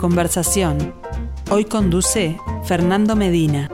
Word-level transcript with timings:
Conversación. 0.00 0.94
Hoy 1.50 1.66
conduce 1.66 2.38
Fernando 2.64 3.16
Medina. 3.16 3.68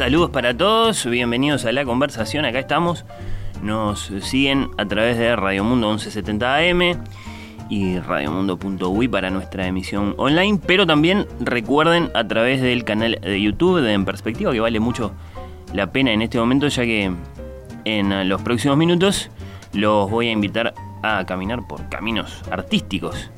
Saludos 0.00 0.30
para 0.30 0.56
todos, 0.56 1.04
bienvenidos 1.04 1.66
a 1.66 1.72
la 1.72 1.84
conversación, 1.84 2.46
acá 2.46 2.58
estamos. 2.58 3.04
Nos 3.62 4.10
siguen 4.22 4.70
a 4.78 4.86
través 4.86 5.18
de 5.18 5.36
Radio 5.36 5.62
Mundo 5.62 5.88
1170 5.88 6.56
AM 6.56 7.04
y 7.68 7.98
radiomundo.uy 7.98 9.08
para 9.08 9.28
nuestra 9.28 9.66
emisión 9.66 10.14
online, 10.16 10.58
pero 10.66 10.86
también 10.86 11.26
recuerden 11.40 12.10
a 12.14 12.26
través 12.26 12.62
del 12.62 12.84
canal 12.84 13.18
de 13.20 13.42
YouTube 13.42 13.82
de 13.82 13.92
En 13.92 14.06
Perspectiva, 14.06 14.52
que 14.52 14.60
vale 14.60 14.80
mucho 14.80 15.12
la 15.74 15.92
pena 15.92 16.12
en 16.12 16.22
este 16.22 16.38
momento, 16.38 16.66
ya 16.68 16.84
que 16.84 17.12
en 17.84 18.26
los 18.26 18.40
próximos 18.40 18.78
minutos 18.78 19.28
los 19.74 20.10
voy 20.10 20.28
a 20.28 20.32
invitar 20.32 20.72
a 21.02 21.26
caminar 21.26 21.68
por 21.68 21.90
caminos 21.90 22.40
artísticos. 22.50 23.30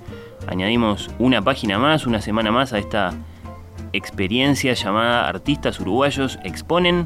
Añadimos 0.47 1.10
una 1.19 1.42
página 1.42 1.80
más, 1.80 2.06
una 2.06 2.20
semana 2.20 2.52
más 2.52 2.72
a 2.72 2.78
esta 2.78 3.14
experiencia 3.92 4.74
llamada 4.74 5.28
Artistas 5.28 5.80
Uruguayos 5.80 6.38
Exponen 6.44 7.04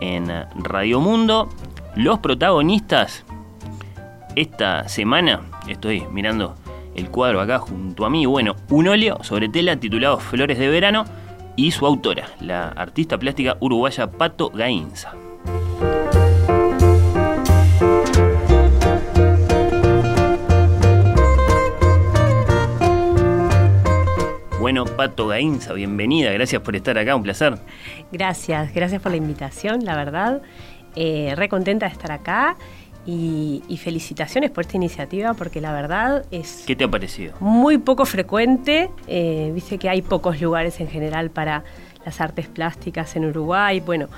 en 0.00 0.30
Radio 0.56 1.00
Mundo. 1.00 1.48
Los 1.94 2.18
protagonistas 2.18 3.24
esta 4.36 4.88
semana, 4.88 5.42
estoy 5.68 6.02
mirando 6.12 6.56
el 6.94 7.08
cuadro 7.10 7.40
acá 7.40 7.58
junto 7.58 8.04
a 8.04 8.10
mí, 8.10 8.26
bueno, 8.26 8.56
un 8.70 8.88
óleo 8.88 9.22
sobre 9.22 9.48
tela 9.48 9.76
titulado 9.76 10.18
Flores 10.18 10.58
de 10.58 10.68
Verano 10.68 11.04
y 11.56 11.70
su 11.70 11.86
autora, 11.86 12.26
la 12.40 12.68
artista 12.68 13.18
plástica 13.18 13.56
uruguaya 13.60 14.10
Pato 14.10 14.50
Gainza. 14.50 15.14
Bueno, 24.84 24.96
Pato 24.98 25.28
Gainza, 25.28 25.72
bienvenida, 25.72 26.30
gracias 26.32 26.60
por 26.60 26.76
estar 26.76 26.98
acá, 26.98 27.16
un 27.16 27.22
placer. 27.22 27.54
Gracias, 28.12 28.74
gracias 28.74 29.00
por 29.00 29.12
la 29.12 29.16
invitación, 29.16 29.82
la 29.82 29.96
verdad. 29.96 30.42
Eh, 30.94 31.32
re 31.36 31.48
contenta 31.48 31.86
de 31.86 31.92
estar 31.92 32.12
acá 32.12 32.56
y, 33.06 33.62
felicitaciones 33.82 34.50
por 34.50 34.64
esta 34.64 34.76
iniciativa 34.76 35.32
porque 35.32 35.62
la 35.62 35.72
verdad 35.72 36.26
es... 36.30 36.64
¿Qué 36.66 36.76
te 36.76 36.84
ha 36.84 36.88
parecido? 36.88 37.32
Muy 37.40 37.78
poco 37.78 38.04
frecuente, 38.04 38.90
eh, 39.06 39.52
dice 39.54 39.78
que 39.78 39.88
hay 39.88 40.02
pocos 40.02 40.38
lugares 40.42 40.78
en 40.80 40.88
general 40.88 41.30
para 41.30 41.64
las 42.04 42.20
artes 42.20 42.46
plásticas 42.48 43.16
en 43.16 43.24
Uruguay, 43.24 43.80
bueno, 43.80 44.08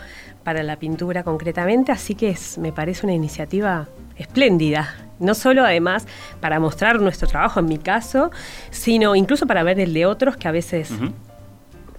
para 0.43 0.65
la 0.65 0.77
pintura 0.77 1.23
concretamente, 1.23 1.93
así 1.93 2.17
que 2.17 2.31
es, 2.31 2.59
me 2.59 2.73
parece 2.73 3.07
una 3.07 3.15
iniciativa 3.15 3.87
espléndida. 4.19 4.95
No 5.19 5.35
solo 5.35 5.65
además 5.65 6.07
para 6.41 6.61
mostrar 6.61 7.01
nuestro 7.01 7.27
trabajo 7.27 7.61
en 7.61 7.67
mi 7.67 7.79
caso, 7.79 8.31
sino 8.71 9.17
incluso 9.17 9.47
para 9.47 9.63
ver 9.63 9.81
el 9.81 9.95
de 9.95 10.07
otros 10.07 10.37
que 10.37 10.49
a 10.49 10.53
veces 10.53 10.93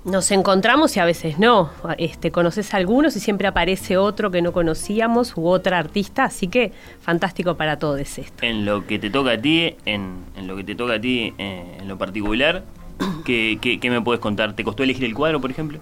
nos 0.07 0.31
encontramos 0.31 0.95
y 0.95 1.00
a 1.00 1.06
veces 1.06 1.38
no. 1.38 1.69
Este, 1.97 2.31
conoces 2.31 2.73
a 2.73 2.77
algunos 2.77 3.16
y 3.16 3.19
siempre 3.19 3.47
aparece 3.47 3.97
otro 3.97 4.31
que 4.31 4.41
no 4.41 4.53
conocíamos 4.53 5.35
u 5.35 5.47
otra 5.47 5.79
artista, 5.79 6.23
así 6.23 6.47
que 6.47 6.72
fantástico 7.01 7.57
para 7.57 7.77
todos 7.77 8.17
esto. 8.17 8.45
En 8.45 8.66
lo 8.66 8.88
que 8.88 9.00
te 9.00 9.09
toca 9.09 9.31
a 9.31 9.38
ti, 9.38 9.75
en, 9.85 10.25
lo 10.44 10.56
que 10.56 10.63
te 10.63 10.75
toca 10.75 10.94
a 10.94 11.01
ti 11.01 11.33
eh, 11.38 11.77
en 11.79 11.88
lo 11.88 11.97
particular, 11.97 12.63
¿qué, 13.25 13.59
qué 13.59 13.89
me 13.89 14.01
puedes 14.01 14.22
contar? 14.22 14.53
¿Te 14.53 14.63
costó 14.63 14.83
elegir 14.83 15.03
el 15.03 15.13
cuadro, 15.13 15.41
por 15.41 15.51
ejemplo? 15.51 15.79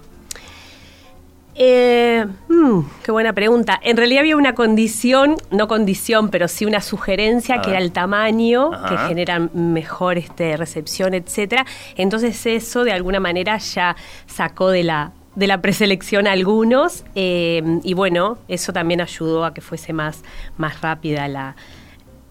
Eh, 1.58 2.26
hmm, 2.48 2.80
qué 3.02 3.10
buena 3.12 3.32
pregunta. 3.32 3.80
En 3.82 3.96
realidad 3.96 4.20
había 4.20 4.36
una 4.36 4.54
condición, 4.54 5.36
no 5.50 5.68
condición, 5.68 6.28
pero 6.28 6.48
sí 6.48 6.66
una 6.66 6.82
sugerencia 6.82 7.62
que 7.62 7.70
era 7.70 7.78
el 7.78 7.92
tamaño, 7.92 8.70
que 8.88 8.98
genera 9.08 9.38
mejor 9.38 10.18
este, 10.18 10.56
recepción, 10.58 11.14
etcétera. 11.14 11.64
Entonces 11.96 12.44
eso 12.44 12.84
de 12.84 12.92
alguna 12.92 13.20
manera 13.20 13.56
ya 13.56 13.96
sacó 14.26 14.70
de 14.70 14.84
la 14.84 15.12
de 15.34 15.46
la 15.46 15.60
preselección 15.60 16.26
a 16.26 16.32
algunos 16.32 17.04
eh, 17.14 17.62
y 17.82 17.92
bueno, 17.92 18.38
eso 18.48 18.72
también 18.72 19.02
ayudó 19.02 19.44
a 19.44 19.52
que 19.52 19.60
fuese 19.60 19.92
más, 19.92 20.22
más 20.56 20.80
rápida 20.80 21.28
la, 21.28 21.56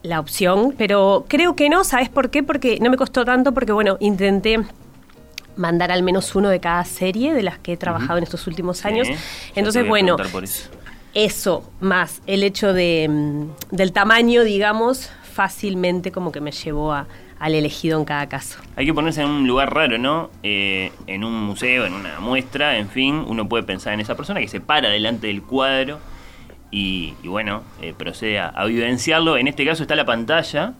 la 0.02 0.20
opción, 0.20 0.74
pero 0.76 1.26
creo 1.28 1.56
que 1.56 1.70
no, 1.70 1.84
¿sabes 1.84 2.10
por 2.10 2.32
qué? 2.32 2.42
Porque 2.42 2.80
no 2.82 2.90
me 2.90 2.98
costó 2.98 3.24
tanto 3.24 3.54
porque 3.54 3.72
bueno, 3.72 3.98
intenté 4.00 4.60
mandar 5.56 5.92
al 5.92 6.04
menos 6.04 6.36
uno 6.36 6.50
de 6.50 6.60
cada 6.60 6.84
serie 6.86 7.34
de 7.34 7.44
las 7.44 7.60
que 7.60 7.74
he 7.74 7.78
trabajado 7.78 8.18
en 8.18 8.24
estos 8.24 8.48
últimos 8.48 8.86
años. 8.86 9.08
Entonces, 9.56 9.88
bueno, 9.88 10.18
eso. 11.14 11.72
más 11.80 12.22
el 12.28 12.44
hecho 12.44 12.74
de, 12.74 13.08
mm, 13.10 13.76
del 13.76 13.92
tamaño, 13.92 14.44
digamos, 14.44 15.10
fácilmente 15.34 16.12
como 16.12 16.32
que 16.32 16.42
me 16.42 16.52
llevó 16.52 16.94
a, 16.94 17.08
al 17.40 17.56
elegido 17.56 18.00
en 18.00 18.06
cada 18.06 18.28
caso. 18.28 18.60
Hay 18.76 18.86
que 18.86 18.94
ponerse 18.94 19.22
en 19.22 19.30
un 19.30 19.48
lugar 19.48 19.74
raro, 19.74 19.98
¿no? 19.98 20.30
Eh, 20.44 20.92
en 21.08 21.24
un 21.24 21.34
museo, 21.34 21.86
en 21.86 21.94
una 21.94 22.20
muestra, 22.20 22.78
en 22.78 22.90
fin, 22.90 23.24
uno 23.28 23.48
puede 23.48 23.64
pensar 23.64 23.94
en 23.94 24.00
esa 24.00 24.16
persona 24.16 24.40
que 24.40 24.48
se 24.48 24.62
para 24.62 24.90
delante 24.90 25.28
del 25.28 25.42
cuadro 25.42 26.00
y, 26.78 27.14
bueno, 27.24 27.64
eh, 27.82 27.94
procede 27.98 28.38
a, 28.38 28.66
vivenciarlo. 28.66 29.38
En 29.38 29.48
este 29.48 29.66
caso 29.66 29.84
está 29.84 29.96
la 29.96 30.04
pantalla, 30.04 30.74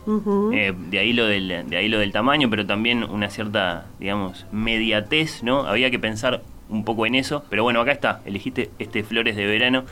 eh, 0.54 0.74
de, 0.76 1.00
ahí 1.00 1.14
lo 1.14 1.26
del, 1.26 1.70
de 1.70 1.78
ahí 1.78 1.88
lo 1.88 2.00
del 2.00 2.12
tamaño, 2.12 2.50
pero 2.50 2.66
también 2.66 3.06
una 3.06 3.30
cierta, 3.30 3.86
digamos, 3.98 4.46
mediatez, 4.52 5.42
¿no? 5.42 5.62
Había 5.62 5.90
que 5.90 5.98
pensar 5.98 6.42
un 6.68 6.84
poco 6.84 7.06
en 7.06 7.16
eso, 7.16 7.46
pero 7.50 7.64
bueno, 7.64 7.80
acá 7.80 7.94
está, 7.94 8.20
elegiste 8.26 8.72
este 8.78 9.04
Flores 9.06 9.38
de 9.38 9.46
Verano 9.46 9.86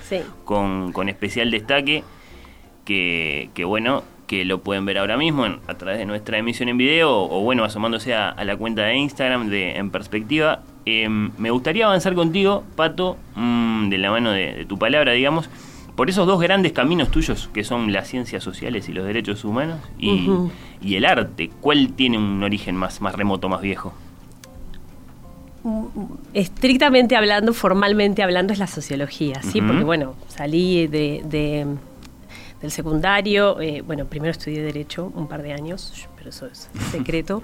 con, 0.43 0.91
con, 0.91 1.07
especial 1.07 1.51
destaque, 1.51 2.03
que, 2.83 3.49
que, 3.53 3.63
bueno, 3.63 4.03
que 4.27 4.43
lo 4.43 4.59
pueden 4.59 4.85
ver 4.85 4.97
ahora 4.97 5.15
mismo 5.15 5.45
a 5.45 5.73
través 5.75 5.99
de 5.99 6.05
nuestra 6.05 6.37
emisión 6.37 6.67
en 6.67 6.77
video 6.77 7.13
o, 7.13 7.39
bueno, 7.43 7.63
asomándose 7.63 8.13
a, 8.13 8.35
la 8.43 8.57
cuenta 8.57 8.81
de 8.81 8.97
Instagram 8.97 9.47
de 9.47 9.77
En 9.77 9.89
Perspectiva. 9.89 10.63
Em, 10.85 11.31
me 11.37 11.49
gustaría 11.49 11.85
avanzar 11.85 12.13
contigo, 12.13 12.65
Pato, 12.75 13.15
mm, 13.35 13.87
de 13.87 13.97
la 13.99 14.11
mano 14.11 14.31
de 14.31 14.65
tu 14.67 14.77
palabra, 14.77 15.13
digamos, 15.13 15.49
por 15.95 16.09
esos 16.09 16.25
dos 16.25 16.41
grandes 16.41 16.71
caminos 16.71 17.11
tuyos, 17.11 17.49
que 17.53 17.63
son 17.63 17.91
las 17.91 18.07
ciencias 18.07 18.43
sociales 18.43 18.89
y 18.89 18.93
los 18.93 19.05
derechos 19.05 19.43
humanos, 19.45 19.79
y, 19.99 20.95
el 20.95 21.05
arte, 21.05 21.49
¿cuál 21.61 21.93
tiene 21.93 22.17
un 22.17 22.43
origen 22.43 22.75
más, 22.75 23.01
más 23.01 23.15
remoto, 23.15 23.47
más 23.49 23.61
viejo? 23.61 23.93
Estrictamente 26.33 27.15
hablando, 27.15 27.53
formalmente 27.53 28.21
hablando, 28.21 28.51
es 28.51 28.59
la 28.59 28.67
sociología, 28.67 29.41
¿sí? 29.43 29.61
Porque, 29.61 29.83
bueno, 29.83 30.15
salí 30.27 30.87
de, 30.87 31.21
del 32.61 32.71
secundario, 32.71 33.61
eh, 33.61 33.81
bueno, 33.81 34.05
primero 34.05 34.31
estudié 34.31 34.61
Derecho 34.61 35.11
un 35.15 35.27
par 35.27 35.41
de 35.43 35.53
años, 35.53 36.07
pero 36.17 36.31
eso 36.31 36.47
es 36.47 36.69
secreto, 36.91 37.43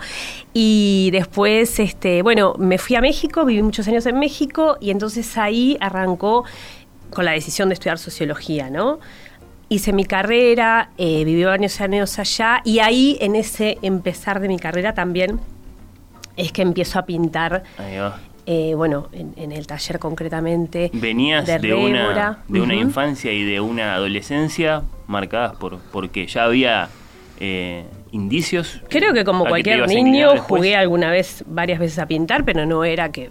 y 0.54 1.10
después, 1.12 1.80
este, 1.80 2.24
bueno, 2.24 2.56
me 2.58 2.78
fui 2.78 2.96
a 2.96 3.02
México, 3.02 3.46
viví 3.46 3.62
muchos 3.62 3.88
años 3.88 4.06
en 4.06 4.20
México, 4.20 4.78
y 4.82 4.90
entonces 4.90 5.38
ahí 5.38 5.78
arrancó 5.80 6.46
con 7.10 7.26
la 7.26 7.32
decisión 7.32 7.70
de 7.70 7.74
estudiar 7.74 7.98
sociología, 7.98 8.70
¿no? 8.70 9.00
Hice 9.70 9.94
mi 9.94 10.06
carrera, 10.06 10.90
eh, 10.98 11.24
viví 11.26 11.44
varios 11.44 11.80
años 11.80 12.18
allá 12.18 12.62
y 12.64 12.80
ahí 12.80 13.18
en 13.22 13.36
ese 13.36 13.78
empezar 13.82 14.40
de 14.40 14.48
mi 14.48 14.58
carrera 14.58 14.94
también 14.94 15.40
es 16.36 16.52
que 16.52 16.62
empiezo 16.62 16.98
a 16.98 17.06
pintar. 17.06 17.64
Eh, 18.52 18.74
bueno, 18.74 19.10
en, 19.12 19.52
el 19.52 19.68
taller 19.68 20.00
concretamente. 20.00 20.90
Venías 20.94 21.46
de, 21.46 21.74
una, 21.74 22.40
de 22.48 22.62
una 22.62 22.74
infancia 22.74 23.32
y 23.32 23.44
de 23.44 23.60
una 23.60 23.94
adolescencia 23.94 24.82
marcadas 25.06 25.56
por 25.58 25.78
porque 25.92 26.26
ya 26.26 26.46
había 26.46 26.90
eh, 27.40 27.86
indicios. 28.12 28.82
Creo 28.90 29.14
que 29.14 29.24
como 29.24 29.46
cualquier 29.46 29.88
niño 29.88 30.38
jugué 30.38 30.76
alguna 30.76 31.12
vez, 31.12 31.44
varias 31.46 31.78
veces 31.78 32.00
a 32.00 32.08
pintar, 32.08 32.44
pero 32.44 32.66
no 32.66 32.84
era 32.84 33.12
que 33.12 33.30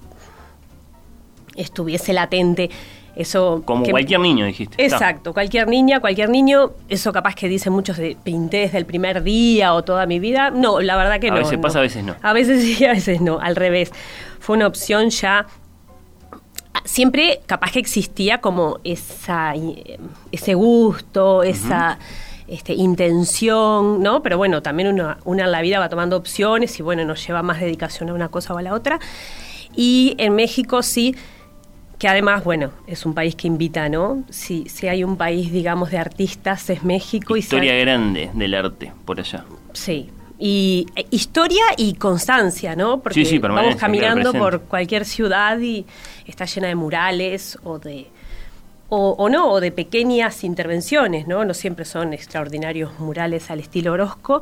estuviese 1.57 2.13
latente 2.13 2.71
eso 3.19 3.63
Como 3.65 3.85
cualquier 3.85 4.21
niño, 4.21 4.47
dijiste. 4.47 4.83
Exacto, 4.83 5.35
cualquier 5.35 5.67
niña, 5.67 5.99
cualquier 5.99 6.31
niño. 6.31 6.71
Eso 6.89 7.13
capaz 7.13 7.35
que 7.35 7.49
dicen 7.49 7.73
muchos 7.73 7.97
de 7.97 8.17
pinté 8.23 8.59
desde 8.59 8.79
el 8.79 8.87
primer 8.87 9.25
día 9.25 9.75
o 9.75 9.83
toda 9.83 10.07
mi 10.07 10.21
vida. 10.21 10.51
No, 10.51 10.81
la 10.81 10.97
verdad 10.97 11.19
que 11.19 11.29
no. 11.31 11.37
A 11.37 11.41
veces 11.41 11.59
pasa, 11.59 11.81
a 11.81 11.83
veces 11.83 12.05
no. 12.05 12.15
A 12.23 12.33
veces 12.33 12.63
sí, 12.79 12.85
a 12.85 12.93
veces 12.93 13.21
no. 13.21 13.41
Al 13.41 13.57
revés. 13.57 13.91
Fue 14.39 14.57
una 14.57 14.69
opción 14.69 15.11
ya 15.11 15.47
siempre 16.85 17.41
capaz 17.47 17.73
que 17.73 17.81
existía 17.81 18.41
como 18.41 18.79
esa, 18.85 19.53
ese 20.31 20.55
gusto, 20.55 21.43
esa 21.43 21.99
este, 22.47 22.75
intención, 22.75 24.01
¿no? 24.01 24.23
Pero 24.23 24.39
bueno, 24.39 24.63
también 24.63 24.91
uno, 24.91 25.17
una 25.25 25.45
en 25.45 25.51
la 25.51 25.61
vida 25.61 25.81
va 25.81 25.89
tomando 25.89 26.17
opciones 26.17 26.79
y 26.79 26.83
bueno, 26.85 27.05
nos 27.05 27.27
lleva 27.27 27.43
más 27.43 27.61
dedicación 27.61 28.11
a 28.11 28.15
una 28.15 28.29
cosa 28.29 28.55
o 28.55 28.59
a 28.59 28.63
la 28.63 28.75
otra. 28.75 29.01
Y 29.75 30.15
en 30.19 30.35
México 30.35 30.83
sí, 30.83 31.15
que 31.99 32.09
además, 32.09 32.45
bueno, 32.45 32.71
es 32.87 33.05
un 33.05 33.15
país 33.15 33.35
que 33.35 33.47
invita, 33.49 33.89
¿no? 33.89 34.23
Si, 34.31 34.69
si 34.69 34.87
hay 34.87 35.03
un 35.03 35.17
país, 35.17 35.51
digamos, 35.53 35.91
de 35.91 35.99
artistas, 35.99 36.71
es 36.71 36.85
México. 36.85 37.37
Historia 37.37 37.75
grande 37.75 38.31
del 38.35 38.55
arte 38.55 38.93
por 39.05 39.19
allá. 39.19 39.45
Sí, 39.73 40.11
y 40.39 40.87
eh, 40.95 41.07
historia 41.11 41.65
y 41.77 41.95
constancia, 41.95 42.77
¿no? 42.77 43.01
Porque 43.01 43.39
vamos 43.41 43.77
caminando 43.77 44.33
por 44.33 44.63
cualquier 44.63 45.05
ciudad 45.05 45.59
y 45.59 45.85
está 46.27 46.45
llena 46.45 46.69
de 46.69 46.77
murales 46.77 47.59
o 47.65 47.79
de 47.79 48.07
o, 48.91 49.29
no, 49.29 49.51
o 49.53 49.61
de 49.61 49.71
pequeñas 49.71 50.45
intervenciones, 50.45 51.27
¿no? 51.27 51.45
No 51.45 51.53
siempre 51.53 51.85
son 51.85 52.15
extraordinarios 52.15 52.99
murales 52.99 53.51
al 53.51 53.61
estilo 53.61 53.93
Orozco, 53.93 54.41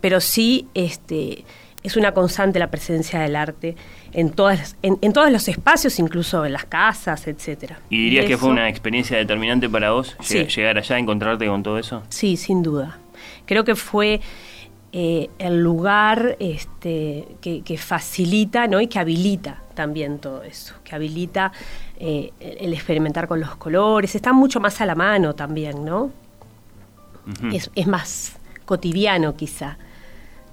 pero 0.00 0.20
sí 0.20 0.68
este, 0.74 1.44
es 1.82 1.96
una 1.96 2.14
constante 2.14 2.60
la 2.60 2.70
presencia 2.70 3.18
del 3.18 3.34
arte 3.34 3.74
en, 4.12 4.30
todas, 4.30 4.76
en, 4.82 5.12
todos 5.12 5.30
los 5.30 5.48
espacios, 5.48 5.98
incluso 5.98 6.44
en 6.44 6.52
las 6.52 6.64
casas, 6.64 7.26
etcétera. 7.26 7.80
¿Y 7.90 8.04
dirías 8.04 8.26
que 8.26 8.36
fue 8.36 8.50
una 8.50 8.68
experiencia 8.68 9.16
determinante 9.16 9.68
para 9.68 9.92
vos 9.92 10.16
llegar 10.28 10.78
allá, 10.78 10.98
encontrarte 10.98 11.46
con 11.46 11.62
todo 11.62 11.78
eso? 11.78 12.02
Sí, 12.08 12.36
sin 12.36 12.62
duda. 12.62 12.98
Creo 13.46 13.64
que 13.64 13.74
fue 13.74 14.20
eh, 14.92 15.28
el 15.38 15.62
lugar 15.62 16.36
este, 16.40 17.26
que, 17.40 17.78
facilita 17.78 18.66
¿no? 18.66 18.80
y 18.80 18.86
que 18.86 18.98
habilita 18.98 19.62
también 19.74 20.18
todo 20.18 20.42
eso, 20.42 20.74
que 20.82 20.94
habilita 20.94 21.52
eh, 21.98 22.32
el 22.40 22.72
experimentar 22.72 23.28
con 23.28 23.40
los 23.40 23.56
colores, 23.56 24.14
está 24.14 24.32
mucho 24.32 24.60
más 24.60 24.80
a 24.80 24.86
la 24.86 24.94
mano 24.94 25.34
también, 25.34 25.84
¿no? 25.84 26.10
es, 27.52 27.70
es, 27.74 27.86
más 27.86 28.38
cotidiano 28.64 29.36
quizá. 29.36 29.76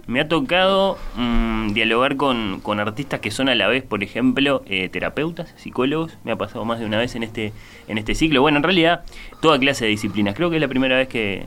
Me 0.07 0.22
ha 0.22 0.28
tocado 0.28 1.00
mm, 1.16 1.74
dialogar 1.74 2.16
con, 2.16 2.62
artistas 2.80 3.19
que 3.22 3.31
son 3.31 3.50
a 3.50 3.56
la 3.56 3.68
vez, 3.68 3.84
por 3.84 4.04
ejemplo, 4.04 4.62
eh, 4.68 4.88
terapeutas, 4.90 5.52
psicólogos. 5.57 6.16
Me 6.24 6.31
ha 6.31 6.36
pasado 6.36 6.63
más 6.63 6.80
de 6.80 6.86
una 6.86 7.00
vez 7.00 7.16
en 7.16 7.24
este, 7.24 7.54
en 7.88 7.98
este 7.98 8.13
ciclo. 8.13 8.42
Bueno, 8.42 8.57
en 8.57 8.63
realidad, 8.63 9.04
toda 9.42 9.57
clase 9.57 9.86
de 9.86 9.92
disciplinas. 9.92 10.36
Creo 10.36 10.52
que 10.52 10.57
es 10.57 10.62
la 10.62 10.68
primera 10.68 10.96
vez 10.98 11.07
que, 11.07 11.46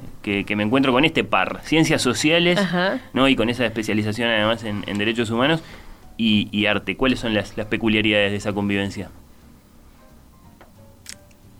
me 0.56 0.62
encuentro 0.64 0.92
con 0.92 1.04
este 1.04 1.22
par. 1.22 1.60
Ciencias 1.62 2.02
sociales, 2.02 2.58
¿no? 3.12 3.28
Y 3.28 3.36
con 3.36 3.48
esa 3.48 3.64
especialización 3.64 4.28
además 4.28 4.64
en, 4.64 4.98
derechos 4.98 5.30
humanos 5.30 5.62
y, 6.16 6.66
arte. 6.66 6.96
¿Cuáles 6.96 7.20
son 7.20 7.34
las, 7.34 7.52
peculiaridades 7.52 8.32
de 8.32 8.38
esa 8.38 8.52
convivencia? 8.52 9.08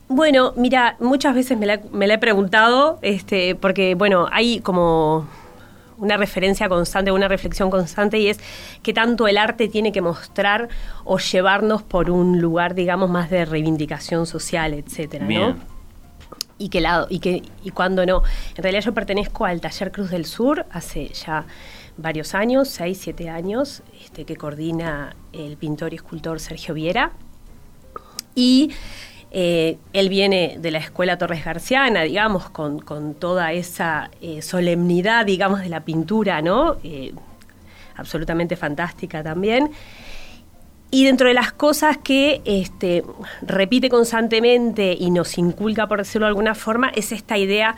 Bueno, 0.09 0.53
mira, 0.57 0.97
muchas 0.99 1.35
veces 1.35 1.57
me 1.57 1.67
la, 1.67 1.81
me 1.93 2.07
la 2.09 2.15
he 2.15 2.19
preguntado, 2.19 2.99
este, 3.03 3.55
porque, 3.55 3.95
bueno, 3.95 4.27
hay 4.33 4.59
como 4.61 5.29
una 5.99 6.17
referencia 6.17 6.69
constante, 6.69 7.13
una 7.13 7.29
reflexión 7.29 7.71
constante 7.71 8.19
y 8.19 8.29
es 8.29 8.39
que 8.83 8.93
tanto 8.93 9.29
el 9.29 9.37
arte 9.37 9.69
tiene 9.69 9.93
que 9.93 10.01
mostrar 10.01 10.69
o 11.05 11.19
llevarnos 11.19 11.83
por 11.83 12.11
un 12.11 12.41
lugar, 12.41 12.75
digamos, 12.75 13.11
más 13.11 13.31
de 13.31 13.45
reivindicación 13.45 14.27
social, 14.27 14.75
etcétera, 14.75 15.27
¿no? 15.27 15.57
Y 16.57 16.71
que 16.71 16.81
lado, 16.81 17.07
y 17.09 17.21
que, 17.21 17.43
y 17.63 17.71
cuando 17.71 18.05
no. 18.05 18.23
En 18.57 18.63
realidad 18.63 18.83
yo 18.83 18.95
pertenezco 18.95 19.45
al 19.45 19.61
Taller 19.61 19.93
Cruz 19.93 20.11
del 20.11 20.25
Sur 20.25 20.67
hace 20.73 21.09
ya 21.09 21.47
varios 21.97 22.35
años, 22.35 22.69
seis, 22.69 22.99
siete 23.01 23.29
años, 23.29 23.83
este, 24.03 24.25
que 24.25 24.37
coordina 24.37 25.15
el 25.33 25.57
pintor 25.57 25.93
y 25.93 25.97
escultor 25.97 26.41
Sergio 26.41 26.75
Viera. 26.75 27.13
Y 28.35 28.73
eh, 29.31 29.77
él 29.93 30.09
viene 30.09 30.57
de 30.59 30.71
la 30.71 30.79
escuela 30.79 31.19
Torres 31.19 31.45
Garciana, 31.45 32.03
digamos, 32.03 32.49
con, 32.49 33.15
toda 33.15 33.53
esa 33.53 34.11
eh, 34.23 34.41
solemnidad, 34.41 35.27
digamos, 35.27 35.61
de 35.61 35.69
la 35.69 35.81
pintura, 35.81 36.41
¿no? 36.41 36.77
Eh, 36.83 37.13
absolutamente 37.97 38.57
fantástica 38.57 39.23
también. 39.23 39.71
Y 40.91 41.05
dentro 41.05 41.29
de 41.29 41.35
las 41.35 41.53
cosas 41.53 41.99
que 41.99 42.41
este, 42.47 43.05
repite 43.43 43.91
constantemente 43.91 44.97
y 44.99 45.11
nos 45.11 45.37
inculca, 45.37 45.87
por 45.87 45.99
decirlo 45.99 46.27
de 46.27 46.31
alguna 46.31 46.55
forma, 46.55 46.89
es 46.89 47.13
esta 47.13 47.37
idea 47.37 47.77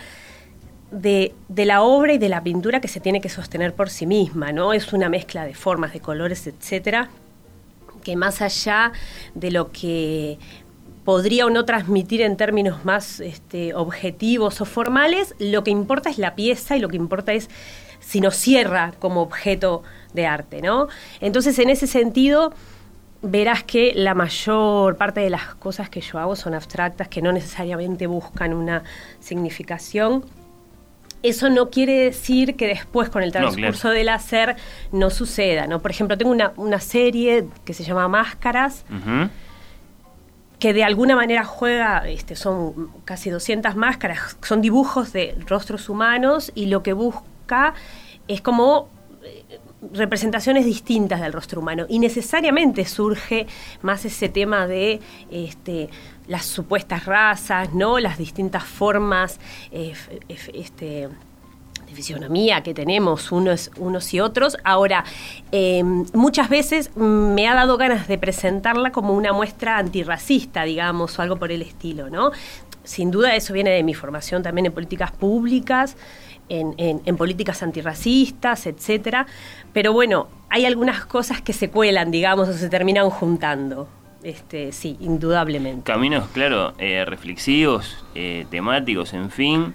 de, 0.93 1.35
de, 1.49 1.64
la 1.64 1.82
obra 1.82 2.12
y 2.12 2.19
de 2.19 2.29
la 2.29 2.43
pintura 2.44 2.81
que 2.81 2.87
se 2.87 3.00
tiene 3.00 3.20
que 3.20 3.29
sostener 3.29 3.75
por 3.75 3.91
sí 3.91 4.06
misma, 4.06 4.53
¿no? 4.53 4.73
Es 4.73 4.93
una 4.93 5.08
mezcla 5.08 5.44
de 5.44 5.55
formas, 5.55 5.93
de 5.93 6.00
colores, 6.00 6.46
etcétera, 6.46 7.11
que 8.05 8.14
más 8.14 8.41
allá 8.43 8.93
de 9.35 9.50
lo 9.50 9.73
que 9.73 10.38
podría 11.10 11.44
o 11.44 11.50
no 11.50 11.64
transmitir 11.64 12.20
en 12.20 12.36
términos 12.36 12.84
más 12.84 13.18
este, 13.18 13.74
objetivos 13.74 14.60
o 14.60 14.64
formales, 14.64 15.34
lo 15.40 15.64
que 15.64 15.72
importa 15.72 16.08
es 16.08 16.18
la 16.18 16.36
pieza 16.36 16.76
y 16.76 16.80
lo 16.80 16.88
que 16.88 16.94
importa 16.94 17.32
es 17.32 17.50
si 17.98 18.20
nos 18.20 18.36
cierra 18.36 18.92
como 19.00 19.20
objeto 19.20 19.82
de 20.14 20.28
arte, 20.28 20.62
¿no? 20.62 20.86
Entonces, 21.20 21.58
en 21.58 21.68
ese 21.68 21.88
sentido, 21.88 22.52
verás 23.22 23.64
que 23.64 23.92
la 23.96 24.14
mayor 24.14 24.96
parte 24.98 25.18
de 25.18 25.30
las 25.30 25.56
cosas 25.56 25.90
que 25.90 26.00
yo 26.00 26.20
hago 26.20 26.36
son 26.36 26.54
abstractas, 26.54 27.08
que 27.08 27.20
no 27.22 27.32
necesariamente 27.32 28.06
buscan 28.06 28.54
una 28.54 28.84
significación. 29.18 30.24
Eso 31.24 31.50
no 31.50 31.70
quiere 31.70 32.04
decir 32.04 32.54
que 32.54 32.68
después, 32.68 33.08
con 33.08 33.24
el 33.24 33.32
transcurso 33.32 33.88
del 33.90 34.10
hacer, 34.10 34.54
no 34.92 35.10
suceda, 35.10 35.66
¿no? 35.66 35.82
Por 35.82 35.90
ejemplo, 35.90 36.16
tengo 36.16 36.30
una, 36.30 36.78
serie 36.78 37.48
que 37.64 37.74
se 37.74 37.82
llama 37.82 38.06
Máscaras, 38.06 38.84
que 40.60 40.74
de 40.74 40.84
alguna 40.84 41.16
manera 41.16 41.44
juega, 41.44 42.06
este, 42.06 42.36
son 42.36 42.92
casi 43.04 43.30
200 43.30 43.74
máscaras, 43.76 44.36
son 44.43 44.60
dibujos 44.60 45.12
de 45.12 45.34
rostros 45.46 45.88
humanos 45.88 46.52
y 46.55 46.67
lo 46.67 46.82
que 46.82 46.93
busca 46.93 47.72
es 48.29 48.43
como 48.43 48.88
eh, 49.24 49.58
representaciones 49.93 50.67
distintas 50.67 51.22
del 51.22 51.32
rostro 51.32 51.60
humano. 51.60 51.86
Y 51.88 51.98
necesariamente 51.98 52.84
surge 52.84 53.46
más 53.81 54.05
ese 54.05 54.29
tema 54.29 54.67
de 54.67 55.00
este, 55.31 55.88
las 56.29 56.44
supuestas 56.44 57.06
razas, 57.06 57.72
no 57.72 57.98
las 57.98 58.19
distintas 58.19 58.62
formas 58.62 59.40
eh, 59.72 59.94
este, 60.52 61.08
de 61.91 61.97
fisionomía 61.97 62.63
que 62.63 62.73
tenemos 62.73 63.32
unos, 63.32 63.70
unos 63.77 64.15
y 64.15 64.20
otros. 64.20 64.56
Ahora, 64.65 65.05
em, 65.53 66.06
muchas 66.15 66.49
veces 66.49 66.97
me 66.97 67.49
ha 67.49 67.55
dado 67.55 67.77
ganas 67.77 68.09
de 68.09 68.17
presentarla 68.17 68.93
como 68.93 69.13
una 69.15 69.32
muestra 69.32 69.79
antirracista, 69.79 70.65
digamos, 70.65 71.19
o 71.19 71.23
algo 71.23 71.37
por 71.37 71.53
el 71.53 71.63
estilo, 71.63 72.09
¿no? 72.09 72.31
Sin 72.85 73.11
duda 73.11 73.35
eso 73.35 73.53
viene 73.53 73.70
de 73.70 73.82
mi 73.82 73.94
formación 73.94 74.43
también 74.43 74.67
en 74.67 74.73
políticas 74.73 75.13
públicas, 75.13 75.97
en, 76.49 76.75
en, 76.79 77.17
políticas 77.17 77.63
antirracistas, 77.63 78.67
etcétera. 78.67 79.27
Pero 79.73 79.93
bueno, 79.93 80.29
hay 80.49 80.65
algunas 80.65 81.05
cosas 81.06 81.41
que 81.43 81.53
se 81.53 81.70
cuelan, 81.70 82.11
digamos, 82.11 82.49
o 82.49 82.53
se 82.53 82.69
terminan 82.69 83.09
juntando. 83.11 83.89
Este, 84.23 84.73
sí, 84.73 84.97
indudablemente. 85.01 85.85
Caminos, 85.85 86.29
claro, 86.31 86.75
eh, 86.79 87.05
reflexivos, 87.06 88.05
eh, 88.15 88.47
temáticos, 88.51 89.15
en 89.15 89.31
fin. 89.31 89.75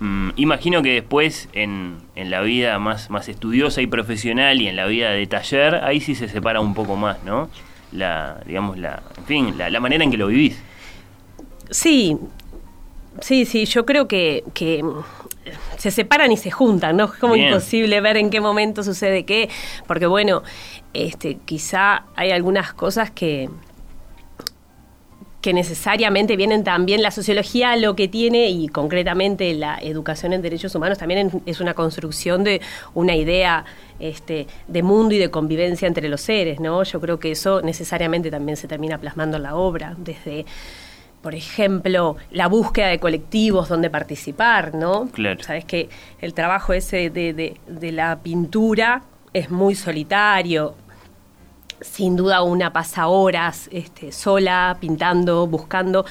Mm, 0.00 0.30
imagino 0.36 0.82
que 0.82 0.94
después 0.94 1.50
en, 1.52 1.98
en, 2.16 2.30
la 2.30 2.40
vida 2.40 2.78
más, 2.78 3.10
más 3.10 3.28
estudiosa 3.28 3.82
y 3.82 3.86
profesional 3.86 4.60
y 4.62 4.66
en 4.66 4.74
la 4.74 4.86
vida 4.86 5.10
de 5.10 5.26
taller, 5.26 5.74
ahí 5.74 6.00
sí 6.00 6.14
se 6.14 6.26
separa 6.26 6.60
un 6.60 6.72
poco 6.72 6.96
más, 6.96 7.22
¿no? 7.22 7.50
La, 7.92 8.40
digamos, 8.46 8.78
la, 8.78 9.02
en 9.18 9.24
fin, 9.26 9.54
la, 9.58 9.78
manera 9.78 10.02
en 10.02 10.10
que 10.10 10.16
lo 10.16 10.28
vivís. 10.28 10.58
Sí, 11.68 12.16
sí, 13.20 13.44
sí, 13.44 13.66
yo 13.66 13.84
creo 13.84 14.08
que, 14.08 14.42
que 14.54 14.82
se 15.76 15.90
separan 15.90 16.32
y 16.32 16.38
se 16.38 16.50
juntan, 16.50 16.96
¿no? 16.96 17.04
Es 17.04 17.12
como 17.12 17.36
imposible 17.36 18.00
ver 18.00 18.16
en 18.16 18.30
qué 18.30 18.40
momento 18.40 18.82
sucede 18.82 19.24
qué, 19.24 19.50
porque 19.86 20.06
bueno, 20.06 20.42
este, 20.94 21.36
quizá 21.44 22.04
hay 22.16 22.30
algunas 22.30 22.72
cosas 22.72 23.10
que, 23.10 23.50
que 25.40 25.54
necesariamente 25.54 26.36
vienen 26.36 26.64
también, 26.64 27.02
la 27.02 27.10
sociología 27.10 27.74
lo 27.76 27.96
que 27.96 28.08
tiene 28.08 28.50
y 28.50 28.68
concretamente 28.68 29.54
la 29.54 29.78
educación 29.78 30.32
en 30.32 30.42
derechos 30.42 30.74
humanos 30.74 30.98
también 30.98 31.42
es 31.46 31.60
una 31.60 31.74
construcción 31.74 32.44
de 32.44 32.60
una 32.94 33.16
idea 33.16 33.64
este, 33.98 34.46
de 34.68 34.82
mundo 34.82 35.14
y 35.14 35.18
de 35.18 35.30
convivencia 35.30 35.88
entre 35.88 36.08
los 36.08 36.20
seres, 36.20 36.60
¿no? 36.60 36.82
Yo 36.82 37.00
creo 37.00 37.18
que 37.18 37.30
eso 37.30 37.62
necesariamente 37.62 38.30
también 38.30 38.56
se 38.56 38.68
termina 38.68 38.98
plasmando 38.98 39.38
en 39.38 39.44
la 39.44 39.54
obra, 39.54 39.94
desde 39.98 40.44
por 41.22 41.34
ejemplo, 41.34 42.16
la 42.30 42.48
búsqueda 42.48 42.88
de 42.88 42.98
colectivos 42.98 43.68
donde 43.68 43.90
participar, 43.90 44.74
¿no? 44.74 45.08
Claro. 45.12 45.42
Sabes 45.42 45.66
que 45.66 45.90
el 46.20 46.32
trabajo 46.32 46.72
ese 46.72 47.10
de, 47.10 47.34
de, 47.34 47.60
de 47.66 47.92
la 47.92 48.20
pintura 48.20 49.02
es 49.34 49.50
muy 49.50 49.74
solitario, 49.74 50.74
sin 51.80 52.16
duda 52.16 52.42
una 52.42 52.72
pasa 52.72 53.08
horas 53.08 53.68
este, 53.72 54.12
sola, 54.12 54.76
pintando, 54.80 55.46
buscando, 55.46 56.04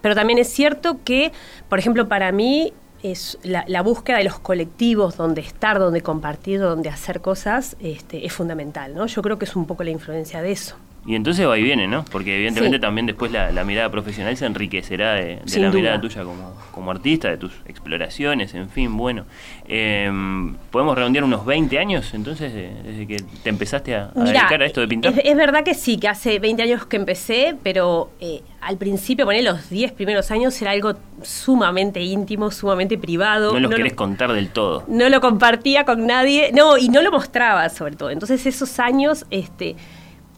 pero 0.00 0.14
también 0.14 0.38
es 0.38 0.48
cierto 0.48 0.98
que, 1.04 1.32
por 1.68 1.78
ejemplo, 1.78 2.08
para 2.08 2.30
mí 2.32 2.72
es 3.02 3.38
la, 3.42 3.82
búsqueda 3.82 4.18
de 4.18 4.24
los 4.24 4.38
colectivos 4.38 5.16
donde 5.16 5.42
estar, 5.42 5.78
donde 5.78 6.00
compartir, 6.00 6.60
donde 6.60 6.88
hacer 6.88 7.20
cosas, 7.20 7.76
este, 7.80 8.24
es 8.24 8.32
fundamental, 8.32 8.94
¿no? 8.94 9.06
Yo 9.06 9.20
creo 9.22 9.38
que 9.38 9.44
es 9.44 9.54
un 9.56 9.66
poco 9.66 9.84
la 9.84 9.90
influencia 9.90 10.40
de 10.40 10.52
eso. 10.52 10.76
Y 11.06 11.14
entonces 11.14 11.46
va 11.46 11.58
y 11.58 11.62
viene, 11.62 11.86
¿no? 11.86 12.04
Porque 12.10 12.34
evidentemente 12.36 12.78
también 12.78 13.06
después 13.06 13.30
la, 13.30 13.64
mirada 13.64 13.90
profesional 13.90 14.36
se 14.36 14.46
enriquecerá 14.46 15.14
de, 15.14 15.40
la 15.56 15.70
mirada 15.70 16.00
tuya 16.00 16.22
como, 16.24 16.54
como, 16.72 16.90
artista, 16.90 17.28
de 17.28 17.36
tus 17.36 17.52
exploraciones, 17.66 18.54
en 18.54 18.70
fin, 18.70 18.96
bueno. 18.96 19.26
Em, 19.66 20.54
¿Podemos 20.70 20.96
redondear 20.96 21.24
unos 21.24 21.44
20 21.44 21.78
años 21.78 22.12
entonces 22.14 22.52
desde 22.52 23.06
que 23.06 23.16
te 23.42 23.50
empezaste 23.50 23.94
a, 23.94 24.10
dedicar 24.14 24.62
a 24.62 24.66
esto 24.66 24.80
de 24.80 24.88
pintar? 24.88 25.14
Es, 25.22 25.36
verdad 25.36 25.62
que 25.62 25.74
sí, 25.74 25.98
que 25.98 26.08
hace 26.08 26.38
20 26.38 26.62
años 26.62 26.86
que 26.86 26.96
empecé, 26.96 27.54
pero 27.62 28.10
eh, 28.20 28.42
al 28.62 28.78
principio, 28.78 29.26
poner 29.26 29.44
los 29.44 29.68
10 29.68 29.92
primeros 29.92 30.30
años 30.30 30.60
era 30.62 30.70
algo 30.70 30.94
sumamente 31.22 32.00
íntimo, 32.00 32.50
sumamente 32.50 32.96
privado. 32.96 33.52
No 33.52 33.60
lo 33.60 33.70
querés 33.70 33.92
contar 33.92 34.32
del 34.32 34.48
todo. 34.48 34.84
No 34.88 35.08
lo 35.10 35.20
compartía 35.20 35.84
con 35.84 36.06
nadie, 36.06 36.50
no, 36.52 36.78
y 36.78 36.88
no 36.88 37.02
lo 37.02 37.12
mostraba 37.12 37.68
sobre 37.68 37.96
todo. 37.96 38.10
Entonces 38.10 38.46
esos 38.46 38.78
años, 38.78 39.26
este 39.30 39.76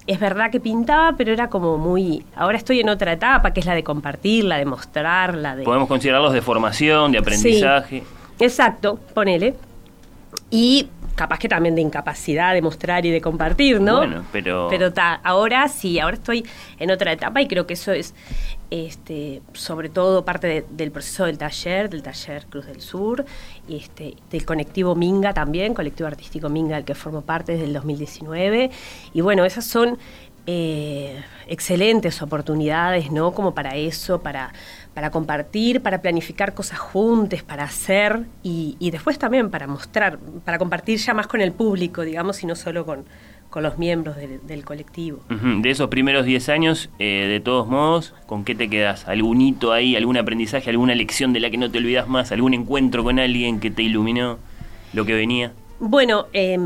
es 0.06 0.20
verdad 0.20 0.50
que 0.50 0.60
pintaba, 0.60 1.14
pero 1.16 1.32
era 1.32 1.48
como 1.48 1.78
muy... 1.78 2.24
Ahora 2.34 2.56
estoy 2.56 2.80
en 2.80 2.88
otra 2.88 3.12
etapa, 3.12 3.52
que 3.52 3.60
es 3.60 3.66
la 3.66 3.74
de 3.74 3.82
compartir, 3.82 4.44
la 4.44 4.56
de 4.58 4.64
mostrar, 4.64 5.34
la 5.34 5.56
de... 5.56 5.64
Podemos 5.64 5.88
considerarlos 5.88 6.32
de 6.32 6.42
formación, 6.42 7.12
de 7.12 7.18
aprendizaje. 7.18 8.04
exacto, 8.38 8.98
ponele. 9.14 9.54
Y 10.50 10.88
capaz 11.16 11.38
que 11.38 11.48
también 11.48 11.74
de 11.74 11.80
incapacidad 11.80 12.54
de 12.54 12.62
mostrar 12.62 13.04
y 13.04 13.10
de 13.10 13.20
compartir, 13.20 13.80
¿no? 13.80 13.96
Bueno, 13.98 14.24
pero... 14.30 14.68
Pero 14.70 14.92
ahora 15.24 15.66
sí, 15.68 15.98
ahora 15.98 16.16
estoy 16.16 16.46
en 16.78 16.90
otra 16.90 17.10
etapa 17.10 17.40
y 17.40 17.48
creo 17.48 17.66
que 17.66 17.74
eso 17.74 17.90
es, 17.92 18.14
este, 18.70 19.42
sobre 19.52 19.88
todo 19.88 20.24
parte 20.24 20.64
del 20.70 20.90
proceso 20.90 21.24
del 21.24 21.38
taller, 21.38 21.90
del 21.90 22.02
taller 22.02 22.46
Cruz 22.46 22.66
del 22.66 22.80
Sur, 22.80 23.24
y 23.68 23.76
este, 23.76 24.14
del 24.30 24.44
colectivo 24.44 24.94
Minga 24.94 25.32
también, 25.34 25.74
colectivo 25.74 26.06
artístico 26.06 26.48
Minga, 26.48 26.76
al 26.76 26.84
que 26.84 26.94
formo 26.94 27.22
parte 27.22 27.52
desde 27.52 27.64
el 27.64 27.72
2019. 27.72 28.70
Y 29.12 29.20
bueno, 29.20 29.44
esas 29.44 29.64
son 29.64 29.98
eh, 30.46 31.22
excelentes 31.46 32.22
oportunidades, 32.22 33.10
¿no? 33.10 33.32
Como 33.32 33.54
para 33.54 33.76
eso, 33.76 34.20
para 34.20 34.52
para 34.96 35.10
compartir, 35.10 35.82
para 35.82 36.00
planificar 36.00 36.54
cosas 36.54 36.78
juntas, 36.78 37.42
para 37.42 37.64
hacer 37.64 38.24
y, 38.42 38.78
después 38.90 39.18
también 39.18 39.50
para 39.50 39.66
mostrar, 39.66 40.18
para 40.42 40.56
compartir 40.56 40.98
ya 40.98 41.12
más 41.12 41.26
con 41.26 41.42
el 41.42 41.52
público, 41.52 42.00
digamos, 42.00 42.42
y 42.42 42.46
no 42.46 42.56
solo 42.56 42.86
con, 42.86 43.04
con 43.56 43.62
los 43.62 43.78
miembros 43.78 44.16
del, 44.16 44.64
colectivo. 44.66 45.20
De 45.30 45.70
esos 45.70 45.88
primeros 45.88 46.26
10 46.26 46.50
años, 46.50 46.90
eh, 46.98 47.26
de 47.26 47.40
todos 47.40 47.66
modos, 47.66 48.12
¿con 48.26 48.44
qué 48.44 48.54
te 48.54 48.68
quedas? 48.68 49.08
¿Algún 49.08 49.40
hito 49.40 49.72
ahí, 49.72 49.96
algún 49.96 50.18
aprendizaje, 50.18 50.68
alguna 50.68 50.94
lección 50.94 51.32
de 51.32 51.40
la 51.40 51.48
que 51.48 51.56
no 51.56 51.70
te 51.70 51.78
olvidas 51.78 52.06
más, 52.06 52.32
algún 52.32 52.52
encuentro 52.52 53.02
con 53.02 53.18
alguien 53.18 53.58
que 53.58 53.70
te 53.70 53.82
iluminó 53.82 54.36
lo 54.92 55.06
que 55.06 55.14
venía? 55.14 55.52
Bueno, 55.80 56.26
eh, 56.34 56.58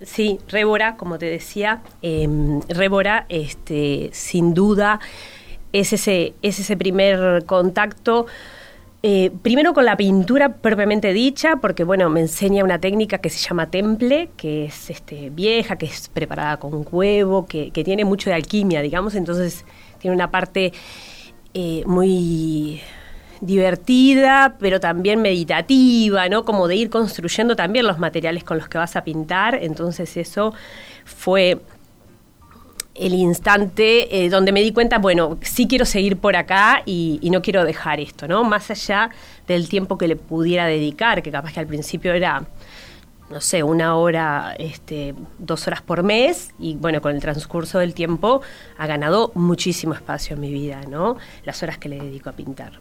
sí, 0.00 0.38
Rébora, 0.48 0.96
como 0.96 1.18
te 1.18 1.26
decía, 1.26 1.82
eh, 2.00 2.26
Rébora, 2.70 3.26
este, 3.28 4.08
sin 4.14 4.54
duda 4.54 5.00
es 5.74 5.92
ese, 5.92 6.32
es 6.40 6.60
ese 6.60 6.78
primer 6.78 7.44
contacto. 7.44 8.26
Eh, 9.04 9.30
primero 9.42 9.74
con 9.74 9.84
la 9.84 9.96
pintura 9.96 10.56
propiamente 10.56 11.12
dicha, 11.12 11.56
porque 11.56 11.84
bueno, 11.84 12.10
me 12.10 12.20
enseña 12.20 12.64
una 12.64 12.80
técnica 12.80 13.18
que 13.18 13.30
se 13.30 13.38
llama 13.38 13.70
temple, 13.70 14.30
que 14.36 14.64
es 14.64 14.90
este, 14.90 15.30
vieja, 15.30 15.76
que 15.76 15.86
es 15.86 16.08
preparada 16.08 16.56
con 16.56 16.84
huevo, 16.90 17.46
que, 17.46 17.70
tiene 17.70 18.04
mucho 18.04 18.28
de 18.28 18.34
alquimia, 18.34 18.82
digamos, 18.82 19.14
entonces 19.14 19.64
tiene 19.98 20.16
una 20.16 20.32
parte 20.32 20.72
eh, 21.54 21.84
muy 21.86 22.80
divertida, 23.40 24.56
pero 24.58 24.80
también 24.80 25.22
meditativa, 25.22 26.28
¿no? 26.28 26.44
Como 26.44 26.66
de 26.66 26.74
ir 26.74 26.90
construyendo 26.90 27.54
también 27.54 27.86
los 27.86 28.00
materiales 28.00 28.42
con 28.42 28.58
los 28.58 28.68
que 28.68 28.78
vas 28.78 28.96
a 28.96 29.04
pintar, 29.04 29.54
entonces 29.62 30.16
eso 30.16 30.54
fue 31.04 31.60
el 32.98 33.14
instante 33.14 34.24
eh, 34.24 34.28
donde 34.28 34.52
me 34.52 34.62
di 34.62 34.72
cuenta, 34.72 34.98
bueno, 34.98 35.38
sí 35.40 35.66
quiero 35.66 35.84
seguir 35.84 36.16
por 36.16 36.36
acá 36.36 36.82
y, 36.84 37.20
no 37.30 37.42
quiero 37.42 37.64
dejar 37.64 38.00
esto, 38.00 38.26
¿no? 38.26 38.42
Más 38.44 38.70
allá 38.70 39.10
del 39.46 39.68
tiempo 39.68 39.98
que 39.98 40.08
le 40.08 40.16
pudiera 40.16 40.66
dedicar, 40.66 41.22
que 41.22 41.30
capaz 41.30 41.52
que 41.52 41.60
al 41.60 41.66
principio 41.66 42.12
era, 42.14 42.44
no 43.30 43.40
sé, 43.40 43.62
una 43.62 43.96
hora, 43.96 44.54
este, 44.58 45.14
dos 45.38 45.66
horas 45.66 45.82
por 45.82 46.02
mes, 46.02 46.52
y 46.58 46.76
bueno, 46.76 47.00
con 47.00 47.14
el 47.14 47.20
transcurso 47.20 47.78
del 47.78 47.94
tiempo 47.94 48.40
ha 48.78 48.86
ganado 48.86 49.32
muchísimo 49.34 49.94
espacio 49.94 50.34
en 50.34 50.40
mi 50.40 50.52
vida, 50.52 50.80
¿no? 50.88 51.16
Las 51.44 51.62
horas 51.62 51.78
que 51.78 51.88
le 51.88 51.98
dedico 51.98 52.30
a 52.30 52.32
pintar. 52.32 52.80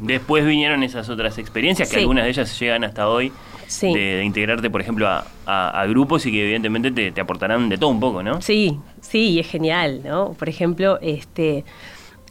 Después 0.00 0.44
vinieron 0.44 0.82
esas 0.82 1.08
otras 1.08 1.38
experiencias, 1.38 1.88
que 1.90 1.98
algunas 1.98 2.24
de 2.24 2.30
ellas 2.30 2.58
llegan 2.58 2.84
hasta 2.84 3.08
hoy, 3.08 3.32
de, 3.80 4.22
integrarte, 4.24 4.70
por 4.70 4.80
ejemplo, 4.80 5.08
a, 5.08 5.86
grupos 5.88 6.26
y 6.26 6.32
que 6.32 6.42
evidentemente 6.42 6.90
te, 6.90 7.12
te 7.12 7.20
aportarán 7.20 7.68
de 7.68 7.78
todo 7.78 7.90
un 7.90 8.00
poco, 8.00 8.22
¿no? 8.22 8.40
Sí, 8.40 8.78
Sí, 9.08 9.38
es 9.38 9.48
genial, 9.48 10.00
¿no? 10.04 10.32
Por 10.32 10.48
ejemplo, 10.48 10.98
este, 11.02 11.64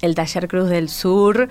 el 0.02 0.16
Taller 0.16 0.48
Cruz 0.48 0.70
del 0.70 0.90
Sur 0.90 1.48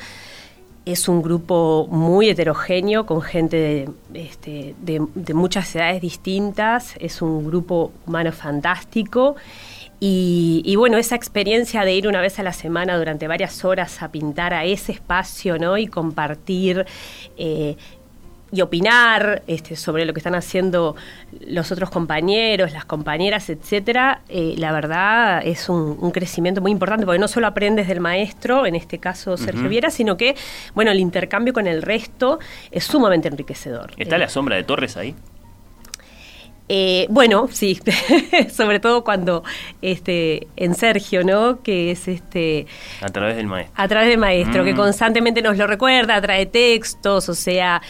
es 0.85 1.09
un 1.09 1.23
grupo 1.23 1.87
muy 1.91 2.29
heterogéneo, 2.29 3.07
con 3.07 3.23
gente 3.23 3.57
de, 3.57 3.89
este, 4.15 4.75
de, 4.81 5.35
muchas 5.35 5.75
edades 5.77 6.01
distintas, 6.01 6.95
es 6.99 7.23
un 7.23 7.47
grupo 7.47 7.93
humano 8.07 8.33
fantástico. 8.33 9.37
Y, 10.05 10.75
bueno, 10.77 10.99
esa 10.99 11.15
experiencia 11.15 11.85
de 11.85 11.95
ir 11.95 12.09
una 12.09 12.21
vez 12.21 12.41
a 12.41 12.43
la 12.43 12.53
semana 12.53 12.99
durante 12.99 13.29
varias 13.29 13.65
horas 13.65 14.03
a 14.03 14.11
pintar 14.11 14.53
a 14.53 14.65
ese 14.65 14.91
espacio, 14.91 15.59
¿no? 15.59 15.79
Y 15.79 15.87
compartir 15.87 16.85
eh, 17.37 17.77
y 18.53 18.61
opinar 18.61 19.43
este, 19.47 19.77
sobre 19.77 20.05
lo 20.05 20.13
que 20.13 20.21
están 20.21 20.35
haciendo 20.35 20.95
los 21.47 21.73
otros 21.73 21.89
compañeros, 21.91 22.73
las 22.73 22.85
compañeras, 22.85 23.49
etcétera, 23.49 24.21
eh, 24.29 24.55
la 24.59 24.73
verdad 24.73 25.41
es 25.45 25.69
un, 25.69 26.11
crecimiento 26.13 26.61
muy 26.61 26.71
importante, 26.71 27.07
porque 27.07 27.19
no 27.19 27.29
solo 27.29 27.47
aprendes 27.47 27.89
del 27.89 28.01
maestro, 28.01 28.67
en 28.67 28.75
este 28.75 28.99
caso 28.99 29.39
Sergio 29.39 29.69
Viera, 29.69 29.91
sino 29.91 30.19
que, 30.19 30.37
bueno, 30.75 30.91
el 30.91 31.01
intercambio 31.01 31.55
con 31.55 31.67
el 31.67 31.81
resto 31.81 32.39
es 32.71 32.85
sumamente 32.85 33.29
enriquecedor. 33.29 33.93
¿Está 33.97 34.19
la 34.19 34.29
sombra 34.29 34.57
de 34.57 34.65
Torres 34.65 34.99
ahí? 34.99 35.15
Eh, 36.75 37.07
bueno, 37.11 37.49
sí, 37.51 37.79
sobre 38.51 38.81
todo 38.81 39.05
cuando 39.05 39.43
este 39.83 40.47
en 40.57 40.75
Sergio, 40.75 41.23
¿no? 41.25 41.61
Que 41.61 41.91
es 41.91 42.09
este 42.09 42.67
a 43.03 43.09
través 43.09 43.37
del 43.37 43.47
maestro. 43.47 43.75
A 43.77 43.89
través 43.89 44.09
del 44.09 44.19
maestro, 44.19 44.65
que 44.65 44.73
mm. 44.73 44.77
constantemente 44.77 45.43
nos 45.43 45.59
lo 45.59 45.67
recuerda, 45.67 46.19
trae 46.23 46.47
textos, 46.47 47.29
o 47.29 47.35
sea, 47.35 47.83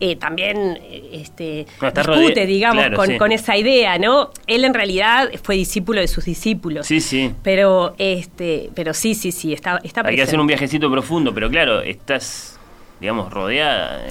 eh, 0.00 0.16
también 0.16 0.78
eh, 0.82 1.10
este, 1.12 1.66
discute, 1.80 2.46
digamos, 2.46 2.84
con, 3.18 3.32
esa 3.32 3.56
idea, 3.56 3.98
¿no? 3.98 4.30
Él 4.46 4.64
en 4.64 4.74
realidad 4.74 5.30
fue 5.42 5.54
discípulo 5.54 6.00
de 6.00 6.08
sus 6.08 6.24
discípulos. 6.24 6.86
Sí, 6.86 7.00
sí. 7.00 7.32
Pero, 7.42 7.94
este, 7.98 8.70
pero 8.74 8.92
sí, 8.92 9.14
sí, 9.14 9.30
sí, 9.32 9.52
está, 9.52 9.80
está 9.84 10.02
Hay 10.04 10.16
que 10.16 10.22
hacer 10.22 10.40
un 10.40 10.46
viajecito 10.46 10.90
profundo, 10.90 11.32
pero 11.32 11.48
claro, 11.48 11.80
estás, 11.80 12.58
digamos, 13.00 13.32
rodeada 13.32 14.02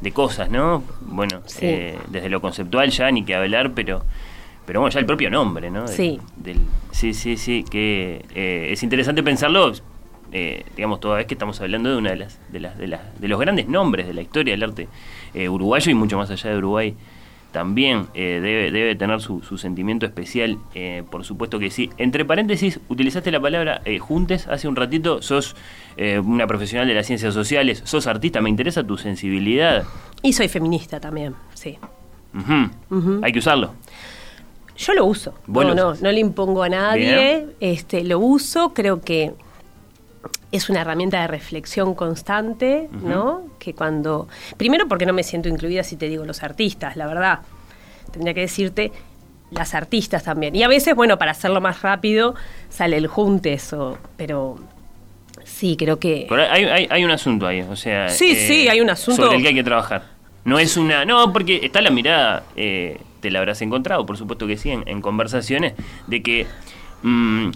de, 0.00 0.12
cosas, 0.12 0.50
¿no? 0.50 0.84
Bueno, 1.00 1.42
eh, 1.60 1.96
desde 2.08 2.28
lo 2.28 2.40
conceptual 2.40 2.90
ya 2.90 3.10
ni 3.10 3.24
que 3.24 3.34
hablar, 3.34 3.72
pero 3.74 4.04
pero 4.66 4.80
bueno, 4.80 4.92
ya 4.92 4.98
el 4.98 5.06
propio 5.06 5.30
nombre, 5.30 5.70
¿no? 5.70 5.86
sí. 5.86 6.18
sí, 6.90 7.14
sí, 7.14 7.36
sí, 7.36 7.64
que 7.70 8.24
es 8.72 8.82
interesante 8.82 9.22
pensarlo 9.22 9.72
eh, 10.32 10.64
digamos, 10.76 11.00
toda 11.00 11.16
vez 11.16 11.26
que 11.26 11.34
estamos 11.34 11.60
hablando 11.60 11.90
de 11.90 11.96
una 11.96 12.10
de 12.10 12.16
las, 12.16 12.38
de 12.50 12.60
las, 12.60 12.76
de 12.78 12.88
las, 12.88 13.20
de 13.20 13.28
los 13.28 13.38
grandes 13.38 13.68
nombres 13.68 14.06
de 14.06 14.14
la 14.14 14.22
historia 14.22 14.54
del 14.54 14.62
arte 14.62 14.88
eh, 15.34 15.48
uruguayo 15.48 15.90
y 15.90 15.94
mucho 15.94 16.16
más 16.16 16.30
allá 16.30 16.50
de 16.50 16.58
Uruguay 16.58 16.94
también 17.52 18.08
eh, 18.12 18.40
debe, 18.42 18.70
debe 18.70 18.94
tener 18.96 19.20
su, 19.22 19.40
sentimiento 19.56 20.04
especial, 20.04 20.58
por 21.10 21.24
supuesto 21.24 21.58
que 21.58 21.70
sí. 21.70 21.88
Entre 21.96 22.22
paréntesis, 22.26 22.80
utilizaste 22.88 23.30
la 23.30 23.40
palabra 23.40 23.80
juntes 23.98 24.46
hace 24.46 24.68
un 24.68 24.76
ratito, 24.76 25.22
sos 25.22 25.56
una 25.96 26.46
profesional 26.46 26.86
de 26.86 26.92
las 26.92 27.06
ciencias 27.06 27.32
sociales, 27.32 27.80
sos 27.86 28.06
artista, 28.08 28.42
me 28.42 28.50
interesa 28.50 28.84
tu 28.84 28.98
sensibilidad. 28.98 29.84
Y 30.22 30.34
soy 30.34 30.48
feminista 30.48 31.00
también, 31.00 31.34
sí. 31.54 31.78
Hay 33.22 33.32
que 33.32 33.38
usarlo. 33.38 33.72
Yo 34.76 34.92
lo 34.92 35.06
uso. 35.06 35.34
Bueno, 35.46 35.74
no, 35.74 35.94
no, 35.94 36.00
no 36.00 36.12
le 36.12 36.20
impongo 36.20 36.62
a 36.62 36.68
nadie, 36.68 37.46
este, 37.60 38.04
lo 38.04 38.18
uso, 38.18 38.74
creo 38.74 39.00
que 39.00 39.32
es 40.52 40.68
una 40.68 40.80
herramienta 40.82 41.20
de 41.20 41.26
reflexión 41.26 41.94
constante, 41.94 42.88
¿no? 43.02 43.42
Que 43.58 43.74
cuando. 43.74 44.28
Primero, 44.56 44.88
porque 44.88 45.06
no 45.06 45.12
me 45.12 45.22
siento 45.22 45.48
incluida 45.48 45.82
si 45.82 45.96
te 45.96 46.08
digo 46.08 46.24
los 46.24 46.42
artistas, 46.42 46.96
la 46.96 47.06
verdad. 47.06 47.40
Tendría 48.12 48.34
que 48.34 48.40
decirte 48.40 48.92
las 49.50 49.74
artistas 49.74 50.24
también. 50.24 50.54
Y 50.54 50.62
a 50.62 50.68
veces, 50.68 50.94
bueno, 50.94 51.18
para 51.18 51.32
hacerlo 51.32 51.60
más 51.60 51.82
rápido, 51.82 52.34
sale 52.68 52.96
el 52.96 53.06
juntes, 53.06 53.72
o, 53.72 53.98
pero 54.16 54.58
sí, 55.44 55.76
creo 55.76 55.98
que. 55.98 56.26
hay, 56.50 56.86
hay, 56.90 57.04
un 57.04 57.10
asunto 57.10 57.46
ahí, 57.46 57.62
o 57.62 57.76
sea. 57.76 58.08
Sí, 58.08 58.34
sí, 58.34 58.66
eh, 58.66 58.70
hay 58.70 58.80
un 58.80 58.90
asunto. 58.90 59.24
Sobre 59.24 59.36
el 59.36 59.42
que 59.42 59.48
hay 59.48 59.54
que 59.54 59.64
trabajar. 59.64 60.04
No 60.44 60.58
es 60.58 60.76
una. 60.76 61.04
No, 61.04 61.32
porque 61.32 61.60
está 61.62 61.80
la 61.80 61.90
mirada, 61.90 62.44
eh, 62.54 63.00
te 63.20 63.30
la 63.30 63.40
habrás 63.40 63.60
encontrado, 63.62 64.06
por 64.06 64.16
supuesto 64.16 64.46
que 64.46 64.56
sí, 64.56 64.70
en, 64.70 65.00
conversaciones, 65.00 65.74
de 66.06 66.22
que. 66.22 66.46
Mm, 67.02 67.50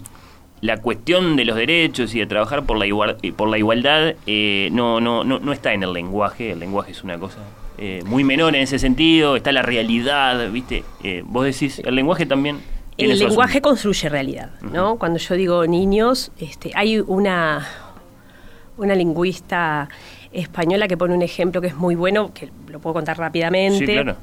la 0.61 0.77
cuestión 0.77 1.35
de 1.35 1.45
los 1.45 1.55
derechos 1.55 2.13
y 2.15 2.19
de 2.19 2.27
trabajar 2.27 2.63
por 2.65 2.77
la, 2.77 2.85
igual, 2.85 3.17
por 3.35 3.49
la 3.49 3.57
igualdad 3.57 4.13
eh, 4.27 4.69
no, 4.71 5.01
no, 5.01 5.23
no, 5.23 5.39
no 5.39 5.53
está 5.53 5.73
en 5.73 5.83
el 5.83 5.91
lenguaje, 5.91 6.51
el 6.51 6.59
lenguaje 6.59 6.91
es 6.91 7.03
una 7.03 7.17
cosa 7.17 7.39
eh, 7.83 8.03
muy 8.05 8.23
menor 8.23 8.55
en 8.55 8.61
ese 8.61 8.77
sentido, 8.77 9.35
está 9.35 9.51
la 9.51 9.63
realidad, 9.63 10.51
¿viste? 10.51 10.83
Eh, 11.03 11.23
vos 11.25 11.45
decís, 11.45 11.81
el 11.83 11.95
lenguaje 11.95 12.27
también 12.27 12.59
El 12.95 13.17
lenguaje 13.17 13.59
construye 13.59 14.07
realidad, 14.07 14.51
¿no? 14.61 14.97
Cuando 14.97 15.17
yo 15.17 15.33
digo 15.33 15.65
niños, 15.65 16.31
este, 16.39 16.71
hay 16.75 16.99
una, 16.99 17.67
una 18.77 18.93
lingüista 18.93 19.89
española 20.31 20.87
que 20.87 20.95
pone 20.95 21.15
un 21.15 21.23
ejemplo 21.23 21.59
que 21.59 21.67
es 21.67 21.75
muy 21.75 21.95
bueno, 21.95 22.31
que 22.35 22.51
lo 22.67 22.79
puedo 22.79 22.93
contar 22.93 23.17
rápidamente. 23.17 23.85
Sí, 23.85 23.93
claro. 23.93 24.15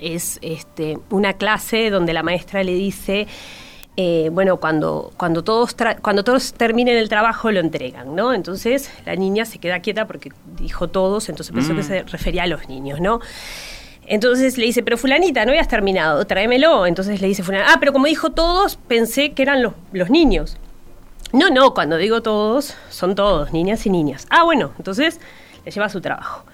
Es 0.00 0.40
este, 0.42 0.98
una 1.10 1.34
clase 1.34 1.88
donde 1.90 2.12
la 2.12 2.24
maestra 2.24 2.64
le 2.64 2.74
dice, 2.74 3.28
eh, 3.96 4.30
bueno, 4.32 4.58
cuando, 4.58 5.12
cuando, 5.16 5.42
todos 5.42 5.76
cuando 6.00 6.24
todos 6.24 6.52
terminen 6.54 6.96
el 6.96 7.08
trabajo 7.08 7.50
lo 7.50 7.60
entregan, 7.60 8.14
¿no? 8.14 8.32
Entonces 8.32 8.90
la 9.04 9.16
niña 9.16 9.44
se 9.44 9.58
queda 9.58 9.80
quieta 9.80 10.06
porque 10.06 10.32
dijo 10.56 10.88
todos, 10.88 11.28
entonces 11.28 11.54
pensó 11.54 11.74
que 11.74 11.82
mm. 11.82 11.84
se 11.84 12.02
refería 12.04 12.44
a 12.44 12.46
los 12.46 12.68
niños, 12.68 13.00
¿no? 13.00 13.20
Entonces 14.06 14.58
le 14.58 14.64
dice, 14.64 14.82
pero 14.82 14.96
fulanita, 14.96 15.44
no 15.44 15.52
habías 15.52 15.68
terminado, 15.68 16.26
tráemelo. 16.26 16.86
Entonces 16.86 17.20
le 17.20 17.28
dice 17.28 17.42
fulanita, 17.42 17.72
ah, 17.72 17.76
pero 17.78 17.92
como 17.92 18.06
dijo 18.06 18.30
todos, 18.30 18.76
pensé 18.76 19.32
que 19.32 19.42
eran 19.42 19.62
los, 19.62 19.74
los 19.92 20.10
niños. 20.10 20.56
No, 21.32 21.48
no, 21.48 21.74
cuando 21.74 21.96
digo 21.96 22.20
todos, 22.20 22.74
son 22.88 23.14
todos, 23.14 23.52
niñas 23.52 23.86
y 23.86 23.90
niñas. 23.90 24.26
Ah, 24.30 24.42
bueno, 24.42 24.72
entonces 24.78 25.20
le 25.64 25.70
lleva 25.70 25.88
su 25.88 26.00
trabajo. 26.00 26.44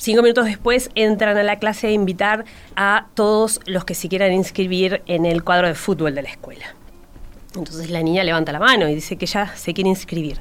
Cinco 0.00 0.22
minutos 0.22 0.44
después 0.44 0.90
entran 0.94 1.36
a 1.36 1.42
la 1.42 1.58
clase 1.58 1.88
a 1.88 1.90
invitar 1.90 2.44
a 2.76 3.08
todos 3.14 3.58
los 3.66 3.84
que 3.84 3.96
se 3.96 4.08
quieran 4.08 4.32
inscribir 4.32 5.02
en 5.06 5.26
el 5.26 5.42
cuadro 5.42 5.66
de 5.66 5.74
fútbol 5.74 6.14
de 6.14 6.22
la 6.22 6.28
escuela. 6.28 6.66
Entonces 7.56 7.90
la 7.90 8.00
niña 8.00 8.22
levanta 8.22 8.52
la 8.52 8.60
mano 8.60 8.88
y 8.88 8.94
dice 8.94 9.16
que 9.16 9.26
ya 9.26 9.56
se 9.56 9.74
quiere 9.74 9.90
inscribir. 9.90 10.38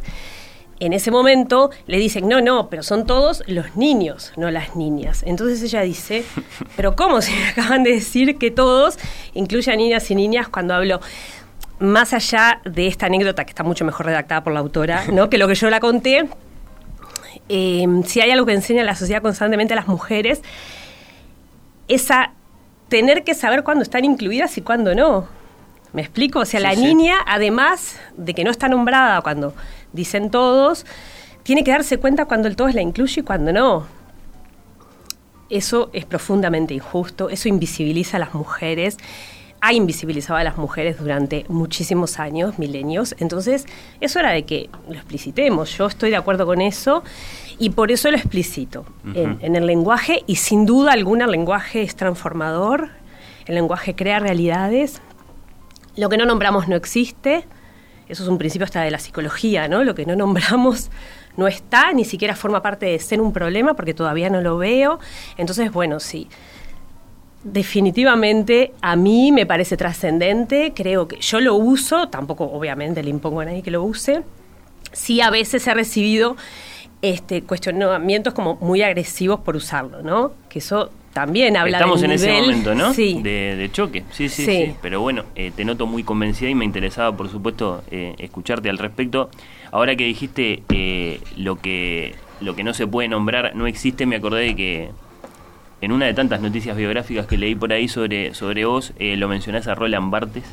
En 0.80 0.94
ese 0.94 1.10
momento 1.10 1.72
le 1.88 1.98
dicen, 1.98 2.30
no, 2.30 2.40
no, 2.40 2.70
pero 2.70 2.84
son 2.84 3.08
todos 3.08 3.42
los 3.48 3.76
niños, 3.76 4.32
no 4.38 4.52
las 4.52 4.76
niñas. 4.76 5.24
Entonces 5.26 5.64
ella 5.64 5.82
dice, 5.82 6.24
pero 6.76 6.96
¿cómo 6.96 7.20
se 7.22 7.32
acaban 7.52 7.82
de 7.82 7.94
decir 7.94 8.38
que 8.38 8.52
todos, 8.52 9.00
incluye 9.34 9.72
a 9.72 9.76
niñas 9.76 10.12
y 10.12 10.16
niñas, 10.16 10.50
cuando 10.50 10.76
hablo 10.76 11.02
más 11.80 12.14
allá 12.14 12.62
de 12.64 12.86
esta 12.86 13.08
anécdota 13.08 13.44
que 13.44 13.50
está 13.50 13.64
mucho 13.64 13.86
mejor 13.86 14.06
redactada 14.06 14.44
por 14.44 14.54
la 14.54 14.60
autora, 14.60 15.06
¿no? 15.12 15.32
que 15.32 15.40
lo 15.40 15.48
que 15.48 15.56
yo 15.56 15.68
la 15.72 15.80
conté, 15.80 16.28
em, 17.50 18.04
si 18.04 18.22
hay 18.22 18.32
algo 18.32 18.46
que 18.46 18.54
enseña 18.54 18.84
la 18.84 18.96
sociedad 18.96 19.22
constantemente 19.22 19.74
a 19.74 19.78
las 19.78 19.88
mujeres, 19.88 20.42
es 21.88 22.12
a 22.12 22.34
tener 22.90 23.24
que 23.24 23.34
saber 23.34 23.64
cuándo 23.64 23.84
están 23.84 24.06
incluidas 24.06 24.58
y 24.58 24.62
cuándo 24.62 24.96
no. 24.96 25.28
¿Me 25.94 26.02
explico? 26.02 26.40
O 26.40 26.46
sea, 26.46 26.60
la 26.60 26.76
niña, 26.76 27.16
además 27.26 28.00
de 28.18 28.34
que 28.34 28.44
no 28.44 28.52
está 28.52 28.68
nombrada 28.68 29.22
cuando 29.22 29.54
dicen 29.94 30.30
todos, 30.30 30.86
tiene 31.44 31.64
que 31.64 31.72
darse 31.72 31.98
cuenta 31.98 32.26
cuando 32.26 32.48
el 32.48 32.56
todos 32.56 32.74
la 32.74 32.82
incluye 32.82 33.22
y 33.22 33.24
cuando 33.24 33.54
no. 33.54 33.88
Eso 35.50 35.90
es 35.94 36.06
profundamente 36.06 36.74
injusto, 36.74 37.30
eso 37.30 37.48
invisibiliza 37.48 38.18
a 38.18 38.20
las 38.20 38.34
mujeres 38.34 38.98
ha 39.62 39.74
invisibilizado 39.74 40.38
a 40.38 40.44
las 40.44 40.58
mujeres 40.58 41.00
durante 41.00 41.46
muchísimos 41.50 42.20
años, 42.20 42.60
milenios. 42.60 43.16
Entonces, 43.20 43.66
es 44.00 44.16
hora 44.16 44.32
de 44.32 44.44
que 44.44 44.70
lo 44.88 44.96
explicitemos. 44.96 45.76
Yo 45.78 45.88
estoy 45.88 46.10
de 46.10 46.16
acuerdo 46.16 46.46
con 46.46 46.62
eso 46.62 47.04
y 47.58 47.72
por 47.72 47.92
eso 47.92 48.12
lo 48.12 48.18
explicito 48.18 48.86
en, 49.14 49.56
el 49.56 49.66
lenguaje 49.66 50.24
y 50.28 50.36
sin 50.36 50.66
duda 50.66 50.94
alguna 50.94 51.26
el 51.26 51.32
lenguaje 51.32 51.82
es 51.82 51.96
transformador, 51.96 52.90
el 53.46 53.56
lenguaje 53.56 53.96
crea 53.96 54.20
realidades. 54.20 55.02
Lo 55.96 56.10
que 56.10 56.18
no 56.18 56.26
nombramos 56.26 56.68
no 56.68 56.76
existe. 56.76 57.46
Eso 58.08 58.24
es 58.24 58.30
un 58.30 58.38
principio 58.38 58.66
hasta 58.66 58.82
de 58.82 58.92
la 58.92 59.00
psicología, 59.00 59.68
¿no? 59.68 59.84
Lo 59.84 59.96
que 59.96 60.06
no 60.06 60.16
nombramos 60.16 60.92
no 61.36 61.48
está, 61.48 61.92
ni 61.94 62.06
siquiera 62.06 62.36
forma 62.36 62.62
parte 62.62 62.86
de 62.86 63.00
ser 63.00 63.20
un 63.20 63.34
problema 63.34 63.74
porque 63.74 63.94
todavía 63.94 64.30
no 64.30 64.42
lo 64.42 64.58
veo. 64.58 65.00
Entonces, 65.38 65.72
bueno, 65.72 66.00
sí 66.00 66.30
definitivamente 67.52 68.74
a 68.82 68.96
mí 68.96 69.32
me 69.32 69.46
parece 69.46 69.78
trascendente, 69.78 70.74
creo 70.76 71.08
que 71.08 71.18
yo 71.20 71.40
lo 71.40 71.56
uso, 71.56 72.10
tampoco 72.10 72.46
obviamente 72.46 73.02
le 73.04 73.10
impongo 73.10 73.42
a 73.42 73.46
nadie 73.46 73.64
que 73.64 73.72
lo 73.72 73.84
use, 73.84 74.24
sí 74.92 75.22
a 75.22 75.30
veces 75.30 75.66
he 75.68 75.74
recibido 75.74 76.36
este, 77.02 77.44
cuestionamientos 77.44 78.34
como 78.34 78.56
muy 78.56 78.82
agresivos 78.82 79.40
por 79.42 79.56
usarlo, 79.56 80.02
¿no? 80.02 80.34
Que 80.50 80.60
eso 80.60 80.90
también 81.14 81.58
habla 81.58 81.78
Estamos 81.78 82.04
en 82.04 82.12
ese 82.12 82.32
momento, 82.32 82.76
¿no? 82.76 82.94
Sí. 82.94 83.20
De, 83.22 83.70
choque, 83.72 84.04
sí, 84.12 84.30
sí, 84.30 84.46
sí, 84.46 84.76
Pero 84.82 85.02
bueno, 85.02 85.24
eh, 85.36 85.52
te 85.56 85.66
noto 85.66 85.88
muy 85.88 86.04
convencida 86.04 86.50
y 86.50 86.56
me 86.56 86.66
interesaba, 86.66 87.16
por 87.16 87.30
supuesto, 87.30 87.84
eh, 87.90 88.16
escucharte 88.20 88.70
al 88.70 88.78
respecto. 88.78 89.30
Ahora 89.72 89.96
que 89.96 90.04
dijiste 90.04 90.64
eh, 90.70 91.20
lo 91.36 91.56
que 91.56 92.16
lo 92.40 92.56
que 92.56 92.64
no 92.64 92.74
se 92.76 92.86
puede 92.86 93.08
nombrar 93.08 93.56
no 93.56 93.66
existe, 93.66 94.06
me 94.06 94.18
acordé 94.18 94.42
de 94.42 94.56
que 94.56 94.90
en 95.82 95.92
una 95.92 96.06
de 96.06 96.14
tantas 96.14 96.42
noticias 96.42 96.76
biográficas 96.76 97.28
que 97.28 97.38
leí 97.38 97.56
por 97.56 97.72
ahí 97.72 97.88
sobre, 97.88 98.34
sobre 98.34 98.66
vos, 98.66 98.94
eh, 99.00 99.18
lo 99.18 99.28
mencionás 99.28 99.68
a 99.68 99.76
Roland 99.76 100.12
Barthes, 100.12 100.46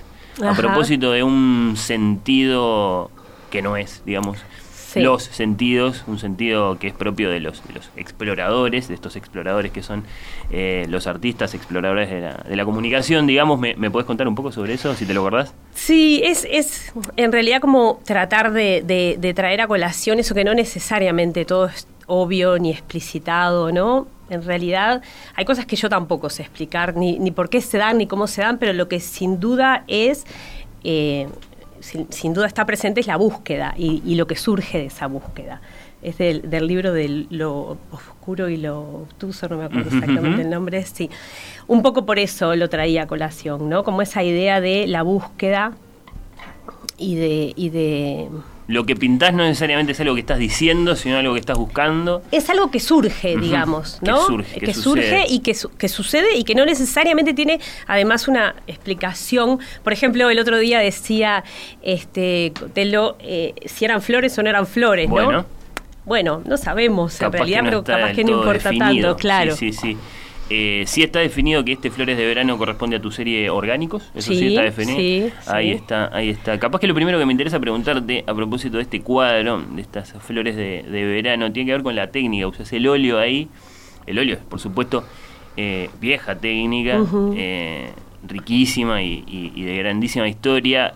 a 0.42 0.54
propósito 0.54 1.12
de 1.12 1.22
un 1.22 1.74
sentido 1.76 3.10
que 3.50 3.62
no 3.62 3.76
es, 3.76 4.02
digamos, 4.04 4.38
los 4.96 5.24
sentidos, 5.24 6.04
un 6.06 6.18
sentido 6.18 6.78
que 6.78 6.86
es 6.86 6.94
propio 6.94 7.30
de 7.30 7.40
los, 7.40 7.66
de 7.66 7.74
los 7.74 7.90
exploradores, 7.96 8.88
de 8.88 8.94
estos 8.94 9.16
exploradores 9.16 9.72
que 9.72 9.82
son 9.82 10.04
eh, 10.50 10.86
los 10.88 11.06
artistas 11.06 11.54
exploradores 11.54 12.10
de 12.10 12.20
la, 12.20 12.34
de 12.34 12.56
la 12.56 12.64
comunicación, 12.64 13.26
digamos, 13.26 13.58
¿me, 13.58 13.74
¿me 13.74 13.90
podés 13.90 14.06
contar 14.06 14.28
un 14.28 14.34
poco 14.34 14.52
sobre 14.52 14.74
eso, 14.74 14.94
si 14.94 15.04
te 15.06 15.14
lo 15.14 15.20
acordás? 15.20 15.54
Sí, 15.74 16.22
es, 16.24 16.46
es 16.50 16.92
en 17.16 17.32
realidad 17.32 17.60
como 17.60 18.00
tratar 18.04 18.52
de, 18.52 18.82
de, 18.82 19.16
de 19.18 19.34
traer 19.34 19.60
a 19.62 19.66
colación 19.66 20.18
eso 20.18 20.34
que 20.34 20.44
no 20.44 20.54
necesariamente 20.54 21.44
todo 21.44 21.66
es 21.66 21.88
obvio 22.06 22.58
ni 22.58 22.70
explicitado, 22.70 23.72
¿no? 23.72 24.06
En 24.30 24.42
realidad 24.42 25.02
hay 25.34 25.44
cosas 25.44 25.66
que 25.66 25.76
yo 25.76 25.88
tampoco 25.88 26.30
sé 26.30 26.42
explicar, 26.42 26.96
ni, 26.96 27.18
ni 27.18 27.30
por 27.30 27.50
qué 27.50 27.60
se 27.60 27.78
dan, 27.78 27.98
ni 27.98 28.06
cómo 28.06 28.26
se 28.26 28.42
dan, 28.42 28.58
pero 28.58 28.72
lo 28.72 28.88
que 28.88 29.00
sin 29.00 29.40
duda 29.40 29.84
es, 29.86 30.24
eh, 30.82 31.28
sin, 31.80 32.34
duda 32.34 32.46
está 32.46 32.64
presente 32.64 33.00
es 33.00 33.06
la 33.06 33.16
búsqueda 33.16 33.74
y, 33.76 34.14
lo 34.14 34.26
que 34.26 34.36
surge 34.36 34.78
de 34.78 34.86
esa 34.86 35.06
búsqueda. 35.06 35.60
Es 36.02 36.18
del, 36.18 36.42
libro 36.66 36.92
de 36.92 37.26
lo 37.30 37.78
oscuro 37.90 38.48
y 38.48 38.56
lo 38.56 38.80
obtuso, 38.80 39.48
no 39.48 39.56
me 39.56 39.64
acuerdo 39.64 39.90
exactamente 39.90 40.42
el 40.42 40.50
nombre, 40.50 40.82
sí. 40.84 41.10
Un 41.66 41.82
poco 41.82 42.04
por 42.04 42.18
eso 42.18 42.54
lo 42.56 42.68
traía 42.68 43.04
a 43.04 43.06
colación, 43.06 43.68
¿no? 43.68 43.84
Como 43.84 44.02
esa 44.02 44.22
idea 44.22 44.60
de 44.60 44.86
la 44.86 45.02
búsqueda 45.02 45.72
y 46.98 47.16
de, 47.16 47.52
y 47.56 47.70
de 47.70 48.28
lo 48.66 48.86
que 48.86 48.96
pintás 48.96 49.34
no 49.34 49.44
necesariamente 49.44 49.92
es 49.92 50.00
algo 50.00 50.14
que 50.14 50.20
estás 50.20 50.38
diciendo, 50.38 50.96
sino 50.96 51.18
algo 51.18 51.34
que 51.34 51.40
estás 51.40 51.58
buscando. 51.58 52.22
Es 52.30 52.48
algo 52.48 52.70
que 52.70 52.80
surge, 52.80 53.36
digamos, 53.36 53.98
¿no? 54.02 54.20
Que 54.20 54.26
surge, 54.26 54.60
que, 54.60 54.74
surge 54.74 55.24
y 55.28 55.40
que, 55.40 55.54
que, 55.76 55.88
sucede 55.88 56.36
y 56.36 56.44
que 56.44 56.54
no 56.54 56.64
necesariamente 56.64 57.34
tiene 57.34 57.60
además 57.86 58.26
una 58.26 58.54
explicación. 58.66 59.58
Por 59.82 59.92
ejemplo, 59.92 60.30
el 60.30 60.38
otro 60.38 60.58
día 60.58 60.78
decía 60.78 61.44
este 61.82 62.52
Telo 62.72 63.16
eh, 63.20 63.54
si 63.66 63.84
eran 63.84 64.00
flores 64.00 64.36
o 64.38 64.42
no 64.42 64.48
eran 64.48 64.66
flores, 64.66 65.10
¿no? 65.10 65.44
Bueno, 66.06 66.42
no 66.44 66.56
sabemos 66.58 67.20
en 67.20 67.32
realidad, 67.32 67.60
pero 67.64 67.84
capaz 67.84 68.12
que 68.12 68.24
no 68.24 68.38
importa 68.38 68.70
tanto, 68.78 69.16
claro. 69.16 69.56
Sí, 69.56 69.72
sí, 69.72 69.94
sí. 69.94 69.96
Eh, 70.50 70.84
sí 70.86 71.02
está 71.02 71.20
definido 71.20 71.64
que 71.64 71.72
este 71.72 71.90
Flores 71.90 72.18
de 72.18 72.26
Verano 72.26 72.58
corresponde 72.58 72.96
a 72.96 73.00
tu 73.00 73.10
serie 73.10 73.48
Orgánicos, 73.48 74.10
eso 74.14 74.34
sí, 74.34 74.48
está 74.48 74.62
definido. 74.62 75.30
ahí 75.46 75.70
está, 75.70 76.14
ahí 76.14 76.28
está. 76.28 76.58
Capaz 76.58 76.80
que 76.80 76.86
lo 76.86 76.94
primero 76.94 77.18
que 77.18 77.24
me 77.24 77.32
interesa 77.32 77.58
preguntarte 77.58 78.24
a 78.26 78.34
propósito 78.34 78.76
de 78.76 78.82
este 78.82 79.00
cuadro, 79.00 79.62
de 79.62 79.80
estas 79.80 80.12
flores 80.22 80.54
de, 80.54 80.82
verano, 80.90 81.50
tiene 81.50 81.68
que 81.68 81.72
ver 81.72 81.82
con 81.82 81.96
la 81.96 82.10
técnica. 82.10 82.46
Usas 82.46 82.72
el 82.74 82.86
óleo 82.86 83.18
ahí, 83.18 83.48
el 84.06 84.18
óleo 84.18 84.34
es 84.34 84.42
por 84.42 84.60
supuesto 84.60 85.04
eh, 85.56 85.88
vieja 85.98 86.36
técnica, 86.36 87.02
eh, 87.36 87.90
riquísima 88.26 89.02
y, 89.02 89.50
de 89.64 89.76
grandísima 89.78 90.28
historia. 90.28 90.94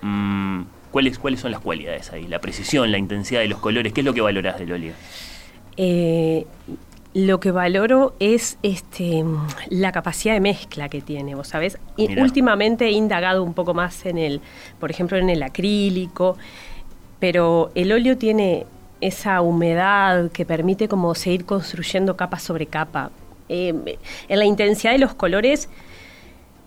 Mm, 0.00 0.62
¿cuáles, 0.90 1.18
¿Cuáles 1.18 1.40
son 1.40 1.50
las 1.50 1.60
cualidades 1.60 2.10
ahí? 2.10 2.26
La 2.26 2.38
precisión, 2.38 2.90
la 2.90 2.96
intensidad 2.96 3.40
de 3.40 3.48
los 3.48 3.58
colores, 3.58 3.92
¿qué 3.92 4.00
es 4.00 4.04
lo 4.06 4.14
que 4.14 4.22
valorás 4.22 4.58
del 4.58 4.72
óleo? 4.72 4.94
Eh, 5.76 6.46
lo 7.16 7.40
que 7.40 7.50
valoro 7.50 8.14
es 8.20 8.58
este 8.62 9.24
la 9.70 9.90
capacidad 9.90 10.34
de 10.34 10.40
mezcla 10.40 10.90
que 10.90 11.00
tiene, 11.00 11.34
vos 11.34 11.48
sabés. 11.48 11.78
Y 11.96 12.20
últimamente 12.20 12.84
he 12.84 12.90
indagado 12.90 13.42
un 13.42 13.54
poco 13.54 13.72
más 13.72 14.04
en 14.04 14.18
el, 14.18 14.42
por 14.78 14.90
ejemplo, 14.90 15.16
en 15.16 15.30
el 15.30 15.42
acrílico, 15.42 16.36
pero 17.18 17.70
el 17.74 17.90
óleo 17.92 18.18
tiene 18.18 18.66
esa 19.00 19.40
humedad 19.40 20.30
que 20.30 20.44
permite 20.44 20.88
como 20.88 21.14
seguir 21.14 21.46
construyendo 21.46 22.18
capa 22.18 22.38
sobre 22.38 22.66
capa. 22.66 23.10
Eh, 23.48 23.96
en 24.28 24.38
la 24.38 24.44
intensidad 24.44 24.92
de 24.92 24.98
los 24.98 25.14
colores, 25.14 25.70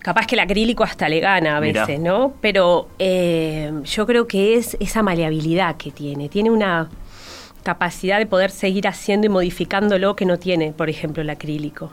capaz 0.00 0.26
que 0.26 0.34
el 0.34 0.40
acrílico 0.40 0.82
hasta 0.82 1.08
le 1.08 1.20
gana 1.20 1.58
a 1.58 1.60
veces, 1.60 2.00
¿no? 2.00 2.32
Pero 2.40 2.88
eh, 2.98 3.70
yo 3.84 4.04
creo 4.04 4.26
que 4.26 4.56
es 4.56 4.76
esa 4.80 5.04
maleabilidad 5.04 5.76
que 5.76 5.92
tiene. 5.92 6.28
Tiene 6.28 6.50
una 6.50 6.90
capacidad 7.62 8.18
de 8.18 8.26
poder 8.26 8.50
seguir 8.50 8.88
haciendo 8.88 9.26
y 9.26 9.30
modificando 9.30 9.98
lo 9.98 10.16
que 10.16 10.24
no 10.24 10.38
tiene, 10.38 10.72
por 10.72 10.88
ejemplo, 10.88 11.22
el 11.22 11.30
acrílico. 11.30 11.92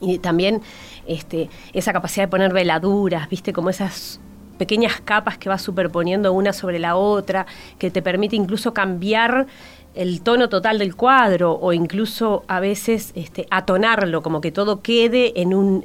Y 0.00 0.18
también 0.18 0.62
este, 1.06 1.48
esa 1.72 1.92
capacidad 1.92 2.24
de 2.24 2.28
poner 2.28 2.52
veladuras, 2.52 3.28
viste, 3.28 3.52
como 3.52 3.70
esas 3.70 4.20
pequeñas 4.58 5.00
capas 5.00 5.38
que 5.38 5.48
vas 5.48 5.62
superponiendo 5.62 6.32
una 6.32 6.52
sobre 6.52 6.78
la 6.78 6.96
otra, 6.96 7.46
que 7.78 7.90
te 7.90 8.02
permite 8.02 8.36
incluso 8.36 8.74
cambiar 8.74 9.46
el 9.94 10.22
tono 10.22 10.48
total 10.48 10.78
del 10.78 10.96
cuadro 10.96 11.52
o 11.52 11.72
incluso 11.72 12.44
a 12.48 12.60
veces 12.60 13.12
este, 13.14 13.46
atonarlo, 13.50 14.22
como 14.22 14.40
que 14.40 14.50
todo 14.50 14.80
quede 14.80 15.40
en 15.40 15.54
un, 15.54 15.84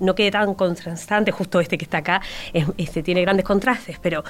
no 0.00 0.14
quede 0.14 0.30
tan 0.30 0.54
contrastante, 0.54 1.30
justo 1.30 1.60
este 1.60 1.78
que 1.78 1.84
está 1.84 1.98
acá, 1.98 2.22
este, 2.76 3.02
tiene 3.02 3.22
grandes 3.22 3.44
contrastes, 3.44 3.98
pero 4.00 4.24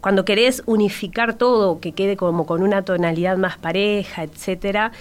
cuando 0.00 0.24
querés 0.24 0.62
unificar 0.66 1.34
todo, 1.34 1.80
que 1.80 1.92
quede 1.92 2.16
como 2.16 2.46
con 2.46 2.62
una 2.62 2.82
tonalidad 2.82 3.36
más 3.36 3.58
pareja, 3.58 4.22
etcétera, 4.22 4.92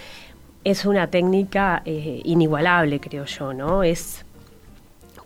es 0.64 0.86
una 0.86 1.08
técnica 1.08 1.82
eh, 1.86 2.22
inigualable, 2.24 3.00
creo 3.00 3.26
yo, 3.26 3.54
¿no? 3.54 3.84
Es, 3.84 4.26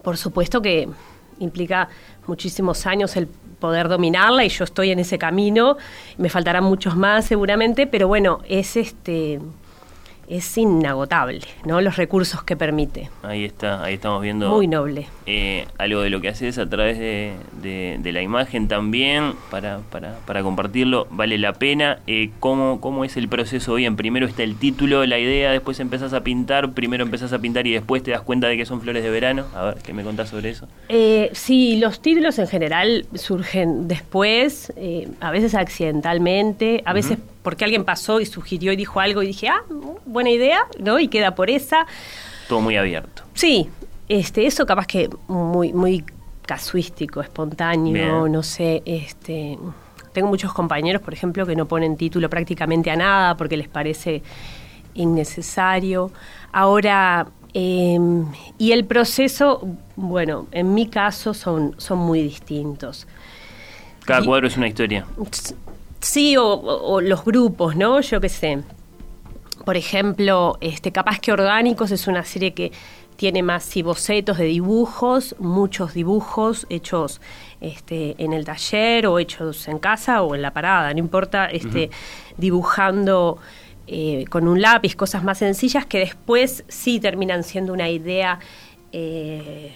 por 0.01 0.17
supuesto 0.17 0.61
que 0.61 0.87
implica 1.39 1.89
muchísimos 2.27 2.85
años 2.85 3.15
el 3.17 3.27
poder 3.65 3.89
dominarla 3.89 4.45
y 4.45 4.49
yo 4.49 4.63
estoy 4.63 4.91
en 4.91 4.99
ese 4.99 5.17
camino, 5.17 5.77
me 6.19 6.29
faltarán 6.29 6.65
muchos 6.65 6.95
más 6.95 7.25
seguramente, 7.25 7.87
pero 7.87 8.07
bueno, 8.07 8.41
es 8.47 8.77
este 8.77 9.39
es 10.27 10.57
inagotable, 10.57 11.41
¿no? 11.65 11.81
Los 11.81 11.97
recursos 11.97 12.43
que 12.43 12.55
permite. 12.55 13.09
Ahí 13.23 13.45
está, 13.45 13.83
ahí 13.83 13.95
estamos 13.95 14.21
viendo. 14.21 14.49
Muy 14.49 14.67
noble. 14.67 15.07
Eh, 15.25 15.67
algo 15.77 16.01
de 16.01 16.09
lo 16.09 16.21
que 16.21 16.29
haces 16.29 16.57
a 16.57 16.67
través 16.69 16.99
de, 16.99 17.33
de, 17.61 18.11
la 18.11 18.21
imagen 18.21 18.67
también, 18.67 19.33
para, 19.49 19.79
para, 19.91 20.17
para, 20.25 20.43
compartirlo, 20.43 21.07
vale 21.09 21.37
la 21.37 21.53
pena. 21.53 21.99
Eh, 22.07 22.31
¿cómo, 22.39 22.79
¿Cómo 22.79 23.05
es 23.05 23.17
el 23.17 23.27
proceso 23.27 23.75
bien? 23.75 23.95
Primero 23.95 24.25
está 24.27 24.43
el 24.43 24.55
título, 24.55 25.05
la 25.05 25.19
idea, 25.19 25.51
después 25.51 25.79
empezás 25.79 26.13
a 26.13 26.23
pintar, 26.23 26.73
primero 26.73 27.03
empezás 27.03 27.33
a 27.33 27.39
pintar 27.39 27.67
y 27.67 27.73
después 27.73 28.03
te 28.03 28.11
das 28.11 28.21
cuenta 28.21 28.47
de 28.47 28.57
que 28.57 28.65
son 28.65 28.81
flores 28.81 29.03
de 29.03 29.09
verano. 29.09 29.45
A 29.53 29.65
ver, 29.65 29.77
¿qué 29.83 29.93
me 29.93 30.03
contás 30.03 30.29
sobre 30.29 30.49
eso? 30.49 30.67
Eh, 30.89 31.29
sí, 31.33 31.77
los 31.77 31.99
títulos 32.01 32.39
en 32.39 32.47
general 32.47 33.05
surgen 33.15 33.87
después, 33.87 34.71
eh, 34.75 35.07
a 35.19 35.31
veces 35.31 35.55
accidentalmente, 35.55 36.81
a 36.85 36.93
veces 36.93 37.17
porque 37.45 37.63
alguien 37.63 37.85
pasó 37.85 38.19
y 38.19 38.25
sugirió 38.25 38.73
y 38.73 38.75
dijo 38.75 38.99
algo 38.99 39.21
y 39.21 39.27
dije, 39.27 39.47
ah, 39.49 39.61
buena 40.05 40.31
idea, 40.31 40.65
¿no? 40.79 40.99
Y 40.99 41.07
queda 41.07 41.35
por 41.35 41.51
esa. 41.51 41.85
Todo 42.49 42.59
muy 42.59 42.75
abierto. 42.75 43.21
Sí, 43.35 43.69
este, 44.09 44.47
eso 44.47 44.65
capaz 44.65 44.87
que 44.87 45.07
muy, 45.27 45.71
muy 45.71 46.03
casuístico, 46.41 47.21
espontáneo, 47.21 48.27
no 48.27 48.41
sé, 48.41 48.81
este. 48.85 49.59
Tengo 50.11 50.27
muchos 50.27 50.53
compañeros, 50.53 51.03
por 51.03 51.13
ejemplo, 51.13 51.45
que 51.45 51.55
no 51.55 51.67
ponen 51.67 51.97
título 51.97 52.29
prácticamente 52.31 52.89
a 52.89 52.95
nada 52.95 53.37
porque 53.37 53.57
les 53.57 53.67
parece 53.67 54.23
innecesario. 54.95 56.11
Ahora, 56.51 57.27
em, 57.53 58.25
y 58.57 58.71
el 58.71 58.85
proceso, 58.85 59.67
bueno, 59.95 60.47
en 60.51 60.73
mi 60.73 60.87
caso 60.87 61.35
son, 61.35 61.75
son 61.77 61.99
muy 61.99 62.23
distintos. 62.23 63.07
Cada 64.03 64.23
cuadro 64.25 64.47
es 64.47 64.57
una 64.57 64.67
historia. 64.67 65.05
Sí, 65.99 66.35
o, 66.37 67.01
los 67.01 67.25
grupos, 67.25 67.75
¿no? 67.75 68.01
Yo 68.01 68.21
qué 68.21 68.29
sé. 68.29 68.63
Por 69.65 69.77
ejemplo, 69.77 70.57
este, 70.61 70.91
Capaz 70.91 71.19
que 71.19 71.31
Orgánicos 71.31 71.91
es 71.91 72.07
una 72.07 72.23
serie 72.23 72.53
que 72.53 72.71
tiene 73.15 73.41
más 73.43 73.73
bocetos 73.83 74.37
de 74.37 74.45
dibujos, 74.45 75.35
muchos 75.39 75.93
dibujos 75.93 76.67
hechos 76.69 77.21
este, 77.61 78.15
en 78.17 78.33
el 78.33 78.45
taller 78.45 79.07
o 79.07 79.19
hechos 79.19 79.67
en 79.67 79.79
casa 79.79 80.21
o 80.21 80.35
en 80.35 80.41
la 80.41 80.51
parada, 80.51 80.93
no 80.93 80.99
importa, 80.99 81.45
este, 81.45 81.89
dibujando 82.37 83.37
eh, 83.87 84.25
con 84.29 84.47
un 84.47 84.61
lápiz, 84.61 84.95
cosas 84.95 85.23
más 85.23 85.37
sencillas 85.37 85.85
que 85.85 85.99
después 85.99 86.63
sí 86.67 86.99
terminan 86.99 87.43
siendo 87.43 87.71
una 87.71 87.89
idea. 87.89 88.39
Eh, 88.91 89.71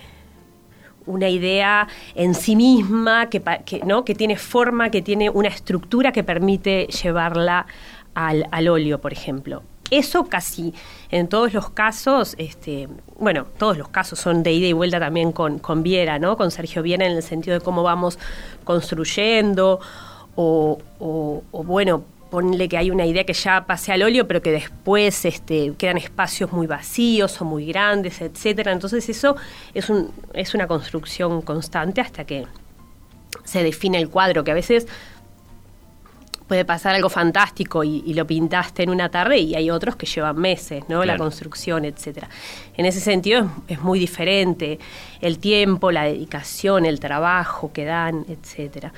una 1.09 1.27
idea 1.27 1.87
en 2.15 2.35
sí 2.35 2.55
misma, 2.55 3.29
que, 3.29 3.41
¿no? 3.85 4.05
que 4.05 4.15
tiene 4.15 4.37
forma, 4.37 4.89
que 4.89 5.01
tiene 5.01 5.29
una 5.29 5.49
estructura 5.49 6.11
que 6.11 6.23
permite 6.23 6.87
llevarla 6.87 7.65
al, 8.13 8.47
al 8.51 8.67
óleo, 8.67 9.01
por 9.01 9.11
ejemplo. 9.11 9.63
Eso 9.91 10.25
casi 10.25 10.73
en 11.09 11.27
todos 11.27 11.51
los 11.53 11.71
casos, 11.71 12.35
este, 12.37 12.87
bueno, 13.17 13.47
todos 13.57 13.75
los 13.75 13.89
casos 13.89 14.19
son 14.19 14.43
de 14.43 14.51
ida 14.51 14.67
y 14.67 14.73
vuelta 14.73 14.99
también 14.99 15.31
con, 15.31 15.57
con 15.57 15.81
Viera, 15.81 16.19
¿no? 16.19 16.37
Con 16.37 16.51
Sergio 16.51 16.83
Viera 16.83 17.07
en 17.07 17.13
el 17.13 17.23
sentido 17.23 17.57
de 17.57 17.63
cómo 17.63 17.81
vamos 17.81 18.19
construyendo 18.63 19.79
o, 20.35 20.77
o, 20.99 21.43
o 21.51 21.63
bueno, 21.63 22.03
ponle 22.29 22.69
que 22.69 22.77
hay 22.77 22.91
una 22.91 23.05
idea 23.05 23.23
que 23.23 23.33
ya 23.33 23.65
pase 23.65 23.91
al 23.91 24.03
óleo, 24.03 24.27
pero 24.27 24.41
que 24.41 24.51
después 24.51 25.25
este, 25.25 25.73
quedan 25.77 25.97
espacios 25.97 26.51
muy 26.51 26.67
vacíos 26.67 27.41
o 27.41 27.45
muy 27.45 27.65
grandes, 27.65 28.21
etcétera. 28.21 28.71
Entonces 28.71 29.07
eso 29.09 29.35
es, 29.73 29.89
un, 29.89 30.11
es 30.33 30.53
una 30.53 30.67
construcción 30.67 31.41
constante 31.41 32.01
hasta 32.01 32.25
que 32.25 32.45
se 33.43 33.63
define 33.63 33.97
el 33.97 34.09
cuadro, 34.09 34.43
que 34.43 34.51
a 34.51 34.55
veces 34.55 34.87
puede 36.49 36.65
pasar 36.65 36.95
algo 36.95 37.09
fantástico 37.09 37.83
y, 37.83 38.13
lo 38.15 38.25
pintaste 38.25 38.81
en 38.81 38.89
una 38.89 39.09
tarde 39.09 39.37
y 39.37 39.53
hay 39.53 39.69
otros 39.69 39.95
que 39.95 40.07
llevan 40.07 40.35
meses, 40.35 40.83
¿no? 40.89 41.05
La 41.05 41.15
construcción, 41.15 41.85
etcétera. 41.85 42.27
En 42.75 42.87
ese 42.87 42.99
sentido 42.99 43.49
es, 43.67 43.79
muy 43.81 43.99
diferente 43.99 44.79
el 45.21 45.37
tiempo, 45.37 45.91
la 45.91 46.05
dedicación, 46.05 46.85
el 46.85 46.99
trabajo 46.99 47.71
que 47.71 47.85
dan, 47.85 48.25
etcétera. 48.27 48.91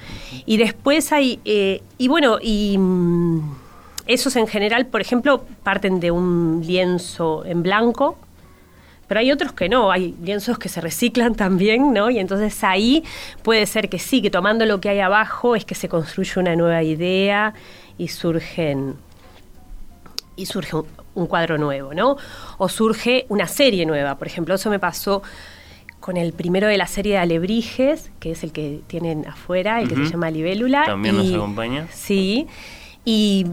Y 0.46 0.56
después 0.58 1.12
hay, 1.12 1.42
eh, 1.44 1.84
y 1.98 2.08
bueno, 2.08 2.38
y 2.42 2.78
mm, 2.80 3.42
esos 4.08 4.38
en 4.38 4.48
general, 4.48 4.86
por 4.86 5.02
ejemplo, 5.02 5.44
parten 5.62 6.00
de 6.00 6.10
un 6.10 6.64
lienzo 6.66 7.44
en 7.46 7.64
blanco, 7.64 8.18
pero 9.12 9.20
hay 9.20 9.30
otros 9.30 9.52
que 9.52 9.68
no, 9.68 9.92
hay 9.92 10.16
lienzos 10.24 10.58
que 10.58 10.70
se 10.70 10.80
reciclan 10.80 11.36
también, 11.46 11.92
¿no? 11.92 12.10
Y 12.10 12.18
entonces 12.18 12.64
ahí 12.64 13.04
puede 13.44 13.66
ser 13.66 13.90
que 13.90 14.00
sí, 14.00 14.22
que 14.22 14.30
tomando 14.30 14.66
lo 14.66 14.80
que 14.80 14.88
hay 14.88 15.02
abajo 15.02 15.54
es 15.54 15.66
que 15.66 15.76
se 15.76 15.90
construye 15.90 16.40
una 16.40 16.56
nueva 16.56 16.82
idea 16.82 17.54
y 17.98 18.08
surgen 18.08 18.96
y 20.38 20.46
surge 20.46 20.78
un, 21.14 21.28
cuadro 21.28 21.58
nuevo, 21.58 21.94
¿no? 21.94 22.16
O 22.58 22.70
surge 22.70 23.26
una 23.28 23.48
serie 23.48 23.86
nueva, 23.86 24.18
por 24.18 24.28
ejemplo, 24.28 24.56
eso 24.56 24.70
me 24.70 24.80
pasó 24.80 25.24
con 26.00 26.16
el 26.16 26.32
primero 26.32 26.68
de 26.68 26.78
la 26.78 26.88
serie 26.88 27.16
de 27.16 27.18
Alebrijes, 27.18 28.12
que 28.22 28.32
es 28.32 28.46
el 28.46 28.54
que 28.54 28.80
tienen 28.88 29.28
afuera, 29.28 29.82
el 29.82 29.90
que 29.90 29.96
se 29.96 30.06
llama 30.06 30.32
Libélula. 30.32 30.86
También 30.86 31.18
nos 31.18 31.34
acompaña. 31.34 31.86
Sí, 31.92 32.48
y 33.04 33.46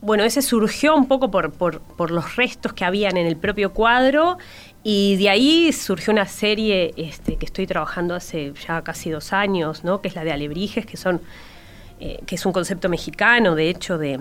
bueno, 0.00 0.24
ese 0.24 0.42
surgió 0.42 0.94
un 0.94 1.08
poco 1.08 1.30
por, 1.30 1.52
por, 1.52 1.80
por, 1.80 2.10
los 2.10 2.36
restos 2.36 2.72
que 2.72 2.84
habían 2.84 3.16
en 3.16 3.26
el 3.26 3.36
propio 3.36 3.72
cuadro 3.72 4.38
y 4.84 5.16
de 5.16 5.28
ahí 5.28 5.72
surgió 5.72 6.12
una 6.12 6.26
serie 6.26 6.94
este, 6.96 7.36
que 7.36 7.46
estoy 7.46 7.66
trabajando 7.66 8.14
hace 8.14 8.52
ya 8.66 8.82
casi 8.82 9.10
dos 9.10 9.32
años, 9.32 9.84
¿no? 9.84 10.00
que 10.00 10.08
es 10.08 10.14
la 10.14 10.24
de 10.24 10.32
Alebrijes, 10.32 10.86
que, 10.86 10.96
son, 10.96 11.20
eh, 12.00 12.20
que 12.26 12.36
es 12.36 12.46
un 12.46 12.52
concepto 12.52 12.88
mexicano, 12.88 13.54
de 13.54 13.70
hecho, 13.70 13.98
de 13.98 14.20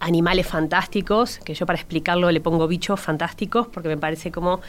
animales 0.00 0.46
fantásticos, 0.46 1.38
que 1.38 1.54
yo 1.54 1.66
para 1.66 1.78
explicarlo 1.78 2.30
le 2.30 2.40
pongo 2.40 2.66
bichos 2.66 2.98
fantásticos, 2.98 3.68
porque 3.68 3.88
me 3.88 3.98
parece 3.98 4.32
como 4.32 4.60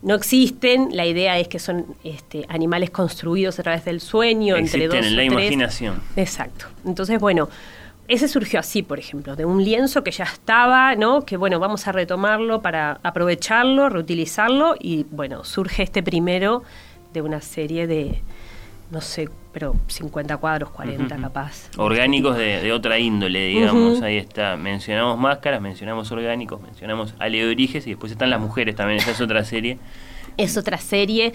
no 0.00 0.14
existen, 0.14 0.90
la 0.92 1.06
idea 1.06 1.38
es 1.38 1.48
que 1.48 1.58
son 1.58 1.96
este, 2.04 2.46
animales 2.48 2.90
construidos 2.90 3.58
a 3.58 3.62
través 3.64 3.84
del 3.84 4.00
sueño, 4.00 4.56
entre 4.56 4.86
dos 4.86 4.96
en 4.96 5.16
la 5.16 5.24
imaginación. 5.24 6.00
Exacto. 6.16 6.66
Entonces, 6.86 7.18
bueno, 7.18 7.48
ese 8.08 8.26
surgió 8.26 8.58
así, 8.58 8.82
por 8.82 8.98
ejemplo, 8.98 9.36
de 9.36 9.44
un 9.44 9.62
lienzo 9.62 10.02
que 10.02 10.10
ya 10.10 10.24
estaba, 10.24 10.94
¿no? 10.94 11.26
Que 11.26 11.36
bueno, 11.36 11.60
vamos 11.60 11.86
a 11.86 11.92
retomarlo 11.92 12.62
para 12.62 12.98
aprovecharlo, 13.02 13.90
reutilizarlo 13.90 14.76
y 14.80 15.04
bueno, 15.10 15.44
surge 15.44 15.82
este 15.82 16.02
primero 16.02 16.62
de 17.12 17.20
una 17.20 17.42
serie 17.42 17.86
de, 17.86 18.22
no 18.90 19.02
sé, 19.02 19.28
pero 19.52 19.76
50 19.88 20.38
cuadros, 20.38 20.70
40 20.70 21.16
capaz. 21.18 21.68
Orgánicos 21.76 22.38
de, 22.38 22.72
otra 22.72 22.98
índole, 22.98 23.46
digamos, 23.48 24.00
ahí 24.00 24.16
está. 24.16 24.56
Mencionamos 24.56 25.18
máscaras, 25.18 25.60
mencionamos 25.60 26.10
orgánicos, 26.10 26.62
mencionamos 26.62 27.14
alebrijes 27.18 27.86
y 27.86 27.90
después 27.90 28.10
están 28.10 28.30
las 28.30 28.40
mujeres 28.40 28.74
también, 28.74 29.00
esa 29.00 29.10
es 29.10 29.20
otra 29.20 29.44
serie. 29.44 29.78
Es 30.38 30.56
otra 30.56 30.78
serie 30.78 31.34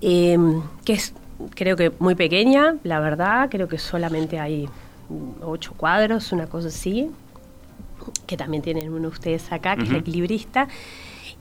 em, 0.00 0.62
que 0.84 0.94
es, 0.94 1.14
creo 1.54 1.76
que 1.76 1.92
muy 2.00 2.16
pequeña, 2.16 2.74
la 2.82 2.98
verdad, 2.98 3.48
creo 3.50 3.68
que 3.68 3.78
solamente 3.78 4.40
hay 4.40 4.68
ocho 5.42 5.74
cuadros, 5.76 6.32
una 6.32 6.46
cosa 6.46 6.68
así, 6.68 7.10
que 8.26 8.36
también 8.36 8.62
tienen 8.62 8.92
uno 8.92 9.08
ustedes 9.08 9.50
acá, 9.52 9.76
que 9.76 9.82
es 9.82 9.90
el 9.90 9.96
equilibrista, 9.96 10.68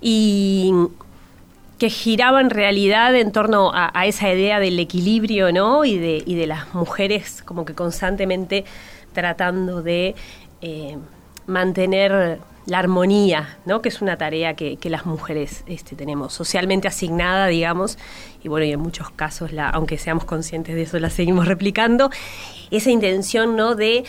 y 0.01 0.71
que 1.78 1.89
giraba 1.89 2.39
en 2.41 2.49
realidad 2.49 3.15
en 3.15 3.32
torno 3.32 3.71
a, 3.73 4.06
esa 4.06 4.32
idea 4.32 4.60
del 4.60 4.80
equilibrio, 4.80 5.51
¿no? 5.51 5.84
Y 5.84 5.97
de, 5.97 6.23
y 6.25 6.36
de 6.36 6.47
las 6.47 6.73
mujeres 6.73 7.41
como 7.43 7.65
que 7.65 7.73
constantemente 7.73 8.65
tratando 9.13 9.82
de 9.82 10.15
eh, 10.62 10.97
mantener 11.47 12.39
la 12.65 12.80
armonía, 12.80 13.58
¿no? 13.65 13.82
que 13.82 13.89
es 13.89 14.01
una 14.01 14.17
tarea 14.17 14.56
que, 14.56 14.78
las 14.86 15.06
mujeres 15.06 15.63
este, 15.67 15.95
tenemos 15.95 16.34
socialmente 16.34 16.88
asignada, 16.88 17.47
digamos, 17.47 17.97
y 18.43 18.47
bueno, 18.47 18.65
y 18.65 18.71
en 18.71 18.80
muchos 18.80 19.10
casos, 19.10 19.51
la, 19.51 19.69
aunque 19.69 19.97
seamos 19.97 20.25
conscientes 20.25 20.75
de 20.75 20.84
eso, 20.84 20.99
la 20.99 21.10
seguimos 21.10 21.47
replicando, 21.47 22.10
esa 22.71 22.91
intención 22.91 23.56
¿no? 23.56 23.75
de 23.75 24.06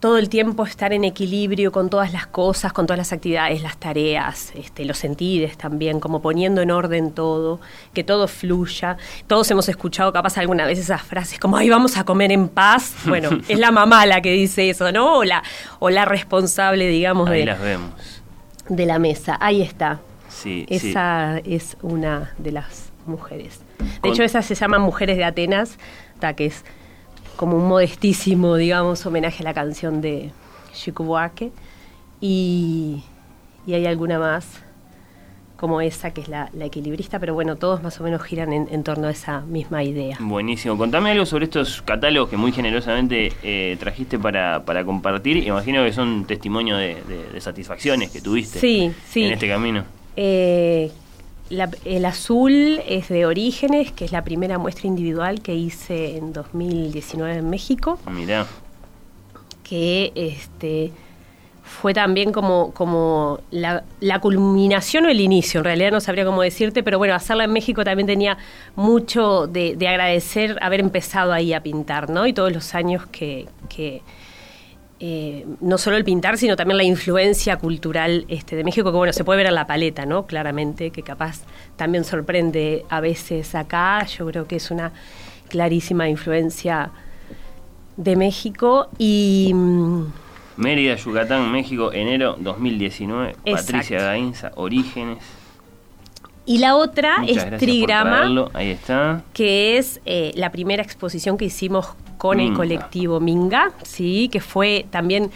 todo 0.00 0.16
el 0.18 0.28
tiempo 0.28 0.64
estar 0.64 0.92
en 0.92 1.02
equilibrio 1.04 1.72
con 1.72 1.90
todas 1.90 2.12
las 2.12 2.26
cosas, 2.26 2.72
con 2.72 2.86
todas 2.86 2.98
las 2.98 3.12
actividades, 3.12 3.62
las 3.62 3.76
tareas, 3.78 4.52
este, 4.54 4.84
los 4.84 4.96
sentidos 4.98 5.56
también, 5.56 5.98
como 5.98 6.22
poniendo 6.22 6.60
en 6.62 6.70
orden 6.70 7.10
todo, 7.12 7.60
que 7.92 8.04
todo 8.04 8.28
fluya. 8.28 8.96
Todos 9.26 9.50
hemos 9.50 9.68
escuchado 9.68 10.12
capaz 10.12 10.38
alguna 10.38 10.66
vez 10.66 10.78
esas 10.78 11.02
frases 11.02 11.38
como, 11.40 11.56
ay, 11.56 11.68
vamos 11.68 11.96
a 11.96 12.04
comer 12.04 12.30
en 12.32 12.48
paz. 12.48 12.94
Bueno, 13.06 13.30
es 13.48 13.58
la 13.58 13.70
mamá 13.72 14.06
la 14.06 14.20
que 14.20 14.32
dice 14.32 14.70
eso, 14.70 14.92
¿no? 14.92 15.18
O 15.18 15.24
la, 15.24 15.42
o 15.80 15.90
la 15.90 16.04
responsable, 16.04 16.86
digamos, 16.88 17.28
Ahí 17.28 17.40
de, 17.40 17.46
las 17.46 17.60
vemos. 17.60 17.90
de 18.68 18.86
la 18.86 18.98
mesa. 18.98 19.36
Ahí 19.40 19.62
está. 19.62 20.00
Sí, 20.28 20.64
Esa 20.68 21.38
es 21.38 21.76
una 21.82 22.32
de 22.38 22.52
las 22.52 22.90
mujeres. 23.06 23.60
De 23.78 24.00
Con- 24.00 24.12
hecho, 24.12 24.22
esas 24.22 24.46
se 24.46 24.54
llaman 24.54 24.80
Mujeres 24.82 25.16
de 25.16 25.24
Atenas, 25.24 25.78
que 26.36 26.46
es 26.46 26.64
como 27.38 27.56
un 27.56 27.68
modestísimo, 27.68 28.56
digamos, 28.56 29.06
homenaje 29.06 29.42
a 29.42 29.44
la 29.44 29.54
canción 29.54 30.00
de 30.00 30.32
Chico 30.74 31.04
Buarque. 31.04 31.52
Y, 32.20 33.02
y 33.64 33.74
hay 33.74 33.86
alguna 33.86 34.18
más 34.18 34.44
como 35.56 35.80
esa, 35.80 36.12
que 36.12 36.20
es 36.20 36.28
la, 36.28 36.50
la 36.52 36.64
equilibrista, 36.66 37.18
pero 37.20 37.34
bueno, 37.34 37.56
todos 37.56 37.80
más 37.82 38.00
o 38.00 38.04
menos 38.04 38.22
giran 38.22 38.52
en, 38.52 38.68
en 38.70 38.82
torno 38.84 39.06
a 39.06 39.10
esa 39.10 39.40
misma 39.42 39.82
idea. 39.84 40.16
Buenísimo. 40.20 40.76
Contame 40.76 41.10
algo 41.12 41.26
sobre 41.26 41.44
estos 41.46 41.80
catálogos 41.82 42.28
que 42.28 42.36
muy 42.36 42.50
generosamente 42.52 43.32
eh, 43.42 43.76
trajiste 43.78 44.18
para, 44.18 44.64
para 44.64 44.84
compartir. 44.84 45.36
Imagino 45.38 45.84
que 45.84 45.92
son 45.92 46.24
testimonio 46.26 46.76
de, 46.76 46.96
de- 47.08 47.28
de 47.32 47.40
satisfacciones 47.40 48.10
que 48.10 48.20
tuviste 48.20 48.58
Sí, 48.60 48.92
sí. 49.08 49.24
en 49.24 49.32
este 49.32 49.48
camino. 49.48 49.84
Eh, 50.16 50.90
la- 51.50 51.70
el 51.84 52.04
azul 52.04 52.80
es 52.86 53.08
de 53.08 53.26
Orígenes, 53.26 53.92
que 53.92 54.04
es 54.04 54.12
la 54.12 54.22
primera 54.24 54.58
muestra 54.58 54.86
individual 54.86 55.40
que 55.40 55.54
hice 55.54 56.16
en 56.16 56.32
2019 56.32 57.36
en 57.38 57.50
México. 57.50 57.98
Mirá. 58.10 58.46
que 59.62 60.12
este 60.14 60.90
fue 61.62 61.92
también 61.92 62.32
como, 62.32 62.72
como 62.72 63.40
la, 63.50 63.84
la 64.00 64.18
culminación 64.20 65.04
o 65.04 65.10
el 65.10 65.20
inicio, 65.20 65.60
en 65.60 65.64
realidad 65.64 65.90
no 65.90 66.00
sabría 66.00 66.24
cómo 66.24 66.40
decirte, 66.40 66.82
pero 66.82 66.96
bueno, 66.96 67.14
hacerla 67.14 67.44
en 67.44 67.52
México 67.52 67.84
también 67.84 68.06
tenía 68.06 68.38
mucho 68.74 69.46
de, 69.46 69.76
de 69.76 69.86
agradecer 69.88 70.56
haber 70.62 70.80
empezado 70.80 71.34
ahí 71.34 71.52
a 71.52 71.62
pintar, 71.62 72.08
¿no? 72.08 72.26
Y 72.26 72.32
todos 72.32 72.50
los 72.52 72.74
años 72.74 73.04
que, 73.12 73.46
que 73.68 74.00
eh, 75.00 75.46
no 75.60 75.78
solo 75.78 75.96
el 75.96 76.04
pintar, 76.04 76.38
sino 76.38 76.56
también 76.56 76.76
la 76.76 76.84
influencia 76.84 77.56
cultural 77.56 78.24
este, 78.28 78.56
de 78.56 78.64
México, 78.64 78.90
que 78.90 78.96
bueno, 78.96 79.12
se 79.12 79.24
puede 79.24 79.38
ver 79.38 79.46
en 79.46 79.54
la 79.54 79.66
paleta, 79.66 80.06
¿no? 80.06 80.26
Claramente, 80.26 80.90
que 80.90 81.02
capaz 81.02 81.42
también 81.76 82.04
sorprende 82.04 82.84
a 82.88 83.00
veces 83.00 83.54
acá, 83.54 84.04
yo 84.06 84.26
creo 84.26 84.46
que 84.46 84.56
es 84.56 84.70
una 84.70 84.92
clarísima 85.48 86.08
influencia 86.08 86.90
de 87.96 88.16
México 88.16 88.88
y 88.98 89.52
mm, 89.54 90.06
Mérida, 90.58 90.96
Yucatán, 90.96 91.52
México, 91.52 91.92
enero 91.92 92.36
2019. 92.40 93.36
Exacto. 93.44 93.52
Patricia 93.54 94.02
Gainza, 94.02 94.52
Orígenes. 94.56 95.37
Y 96.48 96.58
la 96.58 96.76
otra 96.76 97.18
Muchas 97.18 97.52
es 97.52 97.58
Trigrama. 97.58 98.50
Ahí 98.54 98.70
está. 98.70 99.22
que 99.34 99.76
es 99.76 100.00
eh, 100.06 100.32
la 100.34 100.50
primera 100.50 100.82
exposición 100.82 101.36
que 101.36 101.44
hicimos 101.44 101.94
con 102.16 102.40
el 102.40 102.54
colectivo 102.54 103.20
Minga, 103.20 103.72
sí, 103.82 104.30
que 104.32 104.40
fue 104.40 104.86
también 104.90 105.30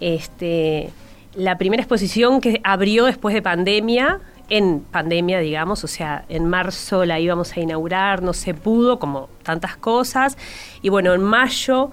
este 0.00 0.90
la 1.34 1.56
primera 1.56 1.82
exposición 1.82 2.40
que 2.40 2.60
abrió 2.64 3.04
después 3.04 3.32
de 3.32 3.42
pandemia, 3.42 4.20
en 4.48 4.80
pandemia, 4.80 5.38
digamos, 5.38 5.84
o 5.84 5.86
sea, 5.86 6.24
en 6.28 6.46
marzo 6.46 7.04
la 7.04 7.20
íbamos 7.20 7.56
a 7.56 7.60
inaugurar, 7.60 8.22
no 8.22 8.32
se 8.32 8.52
pudo, 8.52 8.98
como 8.98 9.28
tantas 9.44 9.76
cosas, 9.76 10.36
y 10.82 10.88
bueno, 10.88 11.14
en 11.14 11.22
mayo 11.22 11.90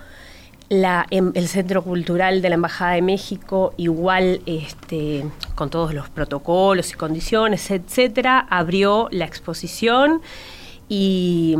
em- 1.09 1.31
el 1.35 1.47
Centro 1.47 1.83
Cultural 1.83 2.41
de 2.41 2.49
la 2.49 2.55
Embajada 2.55 2.93
de 2.93 3.01
México, 3.01 3.73
igual 3.77 4.41
este, 4.45 5.25
con 5.55 5.69
todos 5.69 5.93
los 5.93 6.09
protocolos 6.09 6.91
y 6.91 6.93
condiciones, 6.93 7.69
etcétera, 7.69 8.47
abrió 8.49 9.07
la 9.11 9.25
exposición 9.25 10.21
y, 10.89 11.55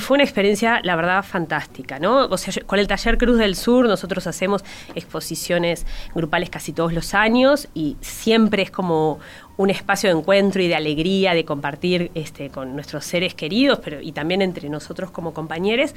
fue 0.00 0.14
una 0.14 0.24
experiencia, 0.24 0.80
la 0.82 0.96
verdad, 0.96 1.22
fantástica, 1.22 1.98
¿no? 1.98 2.28
Con 2.66 2.78
el 2.78 2.86
Taller 2.86 3.18
Cruz 3.18 3.38
del 3.38 3.54
Sur 3.54 3.86
nosotros 3.86 4.26
hacemos 4.26 4.64
exposiciones 4.94 5.86
grupales 6.14 6.48
casi 6.48 6.72
todos 6.72 6.94
los 6.94 7.12
años 7.12 7.68
y 7.74 7.96
siempre 8.00 8.62
es 8.62 8.70
como 8.70 9.20
un 9.58 9.70
espacio 9.70 10.10
de 10.10 10.18
encuentro 10.18 10.62
y 10.62 10.68
de 10.68 10.74
alegría, 10.74 11.34
de 11.34 11.44
compartir 11.44 12.10
este, 12.14 12.48
con 12.48 12.74
nuestros 12.74 13.04
seres 13.04 13.34
queridos, 13.34 13.80
pero 13.84 14.00
y 14.00 14.12
también 14.12 14.42
entre 14.42 14.68
nosotros 14.68 15.10
como 15.10 15.34
compañeros. 15.34 15.94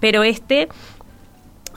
Pero 0.00 0.24
este 0.24 0.68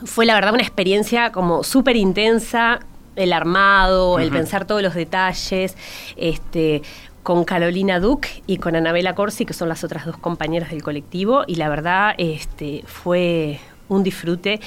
fue 0.04 0.26
la 0.26 0.34
verdad 0.34 0.52
una 0.52 0.62
experiencia 0.62 1.32
como 1.32 1.62
súper 1.62 1.96
intensa, 1.96 2.80
el 3.16 3.32
armado, 3.32 4.18
el 4.18 4.30
pensar 4.30 4.66
todos 4.66 4.82
los 4.82 4.94
detalles, 4.94 5.76
este 6.16 6.82
con 7.22 7.44
Carolina 7.44 8.00
Duque 8.00 8.42
y 8.46 8.56
con 8.56 8.76
Anabela 8.76 9.14
Corsi, 9.14 9.44
que 9.44 9.52
son 9.52 9.68
las 9.68 9.84
otras 9.84 10.06
dos 10.06 10.16
compañeras 10.16 10.70
del 10.70 10.82
colectivo, 10.82 11.44
y 11.46 11.56
la 11.56 11.68
verdad 11.68 12.14
este, 12.16 12.82
fue 12.86 13.60
un 13.88 14.02
disfrute. 14.02 14.58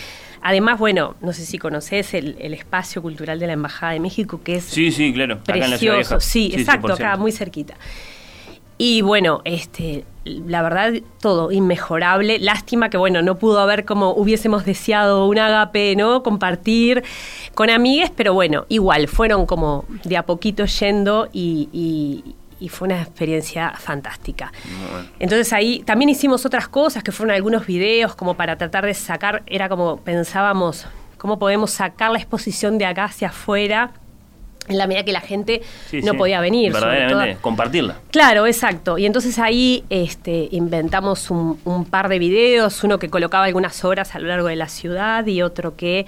Además, 0.41 0.77
bueno, 0.77 1.15
no 1.21 1.33
sé 1.33 1.45
si 1.45 1.57
conoces 1.57 2.13
el, 2.13 2.35
el 2.39 2.53
espacio 2.53 3.01
cultural 3.01 3.39
de 3.39 3.47
la 3.47 3.53
Embajada 3.53 3.93
de 3.93 3.99
México, 3.99 4.41
que 4.43 4.57
es 4.57 4.65
Sí, 4.65 4.91
sí, 4.91 5.13
claro. 5.13 5.35
Acá 5.35 5.55
en 5.55 5.71
la 5.71 5.77
Ciudad 5.77 5.95
precioso. 5.95 6.15
Vieja. 6.15 6.19
Sí, 6.19 6.51
exacto, 6.53 6.89
100%. 6.89 6.93
acá, 6.93 7.17
muy 7.17 7.31
cerquita. 7.31 7.75
Y 8.77 9.01
bueno, 9.01 9.41
este, 9.45 10.03
la 10.25 10.61
verdad, 10.61 10.93
todo 11.21 11.51
inmejorable. 11.51 12.39
Lástima 12.39 12.89
que, 12.89 12.97
bueno, 12.97 13.21
no 13.21 13.37
pudo 13.37 13.59
haber 13.59 13.85
como 13.85 14.11
hubiésemos 14.13 14.65
deseado 14.65 15.27
un 15.27 15.37
agape, 15.39 15.95
¿no? 15.95 16.23
Compartir 16.23 17.03
con 17.53 17.69
amigues, 17.69 18.11
pero 18.15 18.33
bueno, 18.33 18.65
igual, 18.69 19.07
fueron 19.07 19.45
como 19.45 19.85
de 20.03 20.17
a 20.17 20.25
poquito 20.25 20.65
yendo 20.65 21.29
y, 21.31 21.69
y- 21.71 22.35
y 22.59 22.69
fue 22.69 22.85
una 22.87 23.01
experiencia 23.01 23.73
fantástica. 23.77 24.51
Bueno. 24.91 25.09
Entonces 25.19 25.51
ahí 25.51 25.79
también 25.85 26.07
hicimos 26.09 26.45
otras 26.45 26.69
cosas, 26.69 27.03
que 27.03 27.11
fueron 27.11 27.35
algunos 27.35 27.65
videos 27.65 28.15
como 28.15 28.35
para 28.35 28.57
tratar 28.57 28.85
de 28.85 28.93
sacar, 28.93 29.43
era 29.47 29.67
como 29.67 29.97
pensábamos, 29.97 30.85
cómo 31.17 31.37
podemos 31.39 31.71
sacar 31.71 32.11
la 32.11 32.19
exposición 32.19 32.77
de 32.77 32.85
acá 32.85 33.03
hacia 33.05 33.27
afuera 33.29 33.91
en 34.69 34.77
la 34.77 34.87
medida 34.87 35.03
que 35.03 35.11
la 35.11 35.21
gente 35.21 35.61
Sí, 35.89 36.01
no 36.01 36.13
sí. 36.13 36.17
podía 36.17 36.39
venir. 36.39 36.71
Verdaderamente, 36.71 37.37
compartirla. 37.41 37.97
Claro, 38.11 38.47
exacto. 38.47 38.97
Y 38.97 39.05
entonces 39.05 39.37
ahí 39.39 39.83
este, 39.89 40.47
inventamos 40.51 41.29
un, 41.29 41.59
un 41.65 41.85
par 41.85 42.07
de 42.09 42.17
videos, 42.19 42.83
uno 42.83 42.97
que 42.99 43.09
colocaba 43.09 43.45
algunas 43.45 43.83
horas 43.83 44.15
a 44.15 44.19
lo 44.19 44.27
largo 44.27 44.47
de 44.47 44.55
la 44.55 44.69
ciudad 44.69 45.25
y 45.27 45.41
otro 45.41 45.75
que 45.75 46.05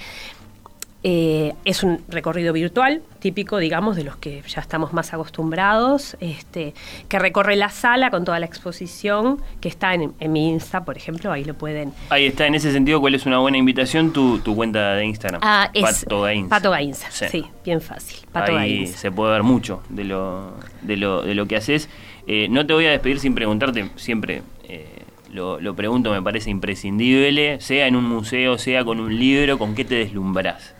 eh, 1.08 1.54
es 1.66 1.84
un 1.84 2.02
recorrido 2.08 2.52
virtual, 2.52 3.04
típico, 3.20 3.60
digamos, 3.60 3.96
de 3.96 4.04
los 4.04 4.16
que 4.16 4.42
ya 4.48 4.60
estamos 4.60 4.92
más 4.92 5.14
acostumbrados, 5.14 6.18
este, 6.20 6.74
que 7.08 7.20
recorre 7.20 7.56
la 7.56 7.70
sala 7.70 8.10
con 8.10 8.26
toda 8.26 8.40
la 8.40 8.48
exposición, 8.48 9.40
que 9.62 9.70
está 9.70 9.94
en, 9.94 10.14
en 10.20 10.32
mi 10.32 10.50
Insta, 10.50 10.84
por 10.84 10.98
ejemplo, 10.98 11.32
ahí 11.32 11.44
lo 11.44 11.54
pueden... 11.54 11.94
Ahí 12.10 12.26
está, 12.26 12.48
en 12.48 12.56
ese 12.56 12.72
sentido, 12.72 13.00
¿cuál 13.02 13.14
es 13.14 13.28
una 13.28 13.38
buena 13.38 13.60
invitación? 13.60 14.14
Tu, 14.14 14.40
tu 14.40 14.56
cuenta 14.56 14.96
de 14.96 15.06
Instagram. 15.06 15.42
Ah, 15.44 15.70
es 15.76 15.84
Pato 16.06 16.22
Gainza. 16.22 16.50
Pato 16.50 16.72
Gainza, 16.72 17.12
Sí. 17.12 17.26
sí, 17.30 17.46
bien 17.64 17.82
fácil. 17.82 18.26
Pato 18.32 18.58
Ahí 18.58 18.78
Gainza. 18.78 18.98
se 18.98 19.12
puede 19.12 19.32
ver 19.34 19.44
mucho 19.44 19.84
de 19.90 20.06
lo, 20.06 20.56
de 20.82 20.98
lo, 20.98 21.22
de 21.22 21.36
lo 21.36 21.46
que 21.46 21.56
haces. 21.56 21.88
Eh, 22.26 22.48
no 22.50 22.66
te 22.66 22.74
voy 22.74 22.88
a 22.88 22.90
despedir 22.90 23.20
sin 23.20 23.36
preguntarte, 23.36 23.92
siempre 23.96 24.42
eh, 24.68 25.04
lo, 25.32 25.60
lo 25.62 25.76
pregunto, 25.76 26.10
me 26.12 26.24
parece 26.24 26.50
imprescindible, 26.50 27.62
sea 27.62 27.86
en 27.86 27.96
un 27.96 28.06
museo, 28.06 28.58
sea 28.58 28.84
con 28.84 29.00
un 29.00 29.16
libro, 29.20 29.60
¿con 29.60 29.76
qué 29.76 29.86
te 29.86 29.94
deslumbras 29.94 30.74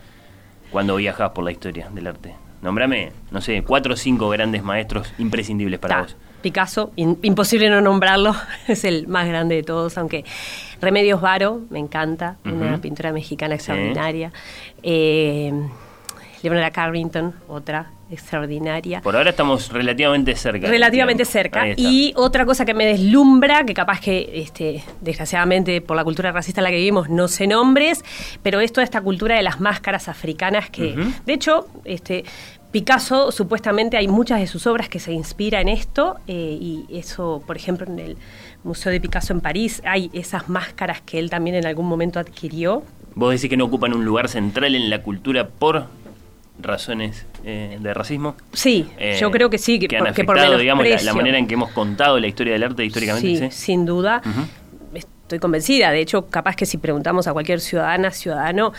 cuando 0.76 0.98
viajas 0.98 1.30
por 1.30 1.46
la 1.46 1.54
historia 1.54 1.88
del 1.90 2.06
arte? 2.06 2.36
Nombrame, 2.62 3.14
no 3.32 3.40
sé, 3.40 3.64
cuatro 3.64 3.94
o 3.94 3.96
cinco 3.96 4.28
grandes 4.28 4.62
maestros 4.62 5.14
imprescindibles 5.18 5.80
para 5.80 5.96
Ta, 5.96 6.02
vos. 6.02 6.18
Picasso, 6.42 6.92
in- 6.98 7.18
imposible 7.22 7.70
no 7.70 7.80
nombrarlo, 7.80 8.36
es 8.68 8.84
el 8.84 9.08
más 9.08 9.26
grande 9.26 9.56
de 9.56 9.64
todos, 9.64 9.98
aunque 9.98 10.26
Remedios 10.82 11.22
Varo, 11.22 11.62
me 11.70 11.80
encanta, 11.80 12.36
una 12.44 12.78
pintura 12.80 13.14
mexicana 13.14 13.56
extraordinaria. 13.56 14.34
Eh, 14.84 15.54
Leonora 16.44 16.72
Carrington, 16.72 17.34
otra 17.48 17.92
extraordinaria. 18.10 19.02
Por 19.02 19.16
ahora 19.16 19.32
estamos 19.32 19.72
relativamente 19.72 20.36
cerca. 20.36 20.68
Relativamente 20.68 21.24
digamos. 21.24 21.34
cerca. 21.34 21.68
Y 21.76 22.14
otra 22.16 22.46
cosa 22.46 22.66
que 22.66 22.74
me 22.74 22.86
deslumbra, 22.86 23.66
que 23.66 23.74
capaz 23.74 24.00
que, 24.00 24.30
este, 24.34 24.84
desgraciadamente, 25.02 25.82
por 25.82 25.96
la 25.96 26.04
cultura 26.04 26.32
racista 26.32 26.62
en 26.62 26.66
la 26.66 26.70
que 26.70 26.78
vivimos, 26.78 27.10
no 27.10 27.28
sé 27.28 27.48
nombres, 27.48 28.04
pero 28.44 28.60
es 28.60 28.72
toda 28.72 28.84
esta 28.84 29.02
cultura 29.02 29.36
de 29.36 29.44
las 29.44 29.60
máscaras 29.60 30.08
africanas 30.08 30.70
que, 30.70 30.96
de 31.26 31.34
hecho, 31.34 31.68
este, 31.84 32.26
Picasso, 32.72 33.32
supuestamente, 33.32 33.96
hay 33.96 34.10
muchas 34.10 34.42
de 34.42 34.48
sus 34.48 34.68
obras 34.68 34.90
que 34.90 35.00
se 35.00 35.14
inspira 35.14 35.62
en 35.62 35.70
esto, 35.70 36.18
eh, 36.28 36.58
y 36.60 36.86
eso, 36.90 37.42
por 37.48 37.56
ejemplo, 37.56 37.88
en 37.88 38.00
el 38.00 38.18
Museo 38.66 38.92
de 38.92 39.00
Picasso 39.00 39.32
en 39.32 39.40
París, 39.40 39.82
hay 39.86 40.10
esas 40.12 40.50
máscaras 40.50 41.00
que 41.00 41.18
él 41.18 41.30
también 41.30 41.56
en 41.56 41.66
algún 41.66 41.88
momento 41.88 42.20
adquirió. 42.20 42.84
¿Vos 43.16 43.32
decís 43.32 43.50
que 43.50 43.56
no 43.56 43.64
ocupan 43.64 43.94
un 43.94 44.04
lugar 44.04 44.28
central 44.28 44.76
en 44.76 44.90
la 44.90 45.02
cultura 45.04 45.48
por 45.48 45.86
razones 46.60 47.26
eh, 47.44 47.78
de 47.80 47.94
racismo? 47.94 48.36
Sí, 48.54 48.88
Eh, 48.98 49.18
yo 49.20 49.30
creo 49.32 49.50
que 49.50 49.58
sí, 49.58 49.78
que, 49.80 49.88
que 49.88 49.98
han 49.98 50.06
por- 50.06 50.14
que 50.14 50.24
por 50.24 50.38
afectado, 50.38 50.58
digamos, 50.60 50.86
la, 51.04 51.14
manera 51.14 51.38
en 51.38 51.48
que 51.48 51.54
hemos 51.56 51.72
contado 51.72 52.20
la 52.20 52.28
historia 52.28 52.54
del 52.54 52.64
arte 52.64 52.86
históricamente. 52.86 53.28
Sí, 53.28 53.38
Sí, 53.52 53.66
sin 53.66 53.86
duda. 53.86 54.22
Estoy 55.26 55.40
convencida. 55.40 55.92
De 55.92 56.00
hecho, 56.00 56.28
capaz 56.28 56.56
que 56.56 56.68
si 56.68 56.78
preguntamos 56.78 57.28
a 57.28 57.34
cualquier 57.34 57.60
ciudadana, 57.60 58.12
ciudadano, 58.12 58.74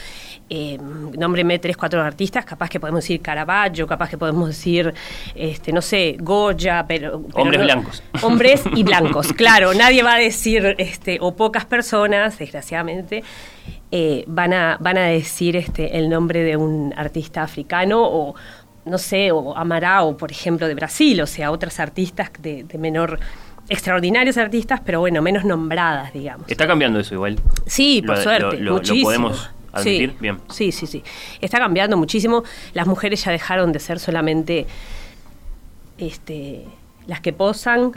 eh, 0.49 0.79
nómbreme 0.79 1.59
tres, 1.59 1.77
cuatro 1.77 2.01
artistas, 2.01 2.45
capaz 2.45 2.69
que 2.69 2.79
podemos 2.79 3.03
decir 3.03 3.21
Caravaggio, 3.21 3.87
capaz 3.89 4.09
que 4.09 4.17
podemos 4.17 4.49
decir, 4.49 4.95
este, 5.35 5.73
no 5.73 5.83
sé, 5.83 6.17
Goya, 6.21 6.85
pero... 6.87 7.25
hombres 7.35 7.63
blancos. 7.63 8.03
Hombres 8.23 8.63
y 8.77 8.83
blancos, 8.85 9.33
claro. 9.33 9.75
Nadie 9.75 10.05
va 10.05 10.15
a 10.15 10.19
decir, 10.19 10.77
este, 10.79 11.19
o 11.21 11.35
pocas 11.35 11.65
personas, 11.65 12.39
desgraciadamente, 12.39 13.25
eh, 13.91 14.23
van, 14.29 14.53
a, 14.53 14.77
van 14.81 14.99
a 14.99 15.07
decir 15.07 15.57
este, 15.57 15.99
el 15.99 16.09
nombre 16.09 16.45
de 16.45 16.57
un 16.57 16.95
artista 16.97 17.43
africano 17.43 18.03
o 18.05 18.37
no 18.85 18.99
sé, 18.99 19.33
o 19.33 19.57
Amarao, 19.57 20.17
por 20.17 20.31
ejemplo, 20.31 20.69
de 20.69 20.75
Brasil, 20.75 21.21
o 21.21 21.27
sea, 21.27 21.51
otras 21.51 21.81
artistas 21.81 22.31
de, 22.39 22.65
menor 22.79 23.19
extraordinarios 23.69 24.37
artistas, 24.37 24.81
pero 24.85 25.01
bueno, 25.01 25.23
menos 25.23 25.45
nombradas, 25.45 26.13
digamos. 26.13 26.51
Está 26.51 26.67
cambiando 26.67 27.01
eso 27.01 27.15
igual. 27.15 27.39
Sí, 27.67 28.03
por 28.07 28.17
suerte. 28.19 28.59
Lo, 28.59 28.75
muchísimo. 28.75 29.05
podemos 29.05 29.51
admitir 29.73 30.11
sí, 30.11 30.17
bien. 30.21 30.39
Sí, 30.51 30.73
sí, 30.73 30.87
sí. 30.87 31.03
Está 31.41 31.59
cambiando 31.59 31.97
muchísimo. 31.97 32.45
Las 32.75 32.87
mujeres 32.87 33.25
ya 33.25 33.33
dejaron 33.33 33.73
de 33.73 33.81
ser 33.81 33.99
solamente 33.99 34.67
este, 35.99 36.65
las 37.07 37.21
que 37.21 37.33
posan. 37.33 37.93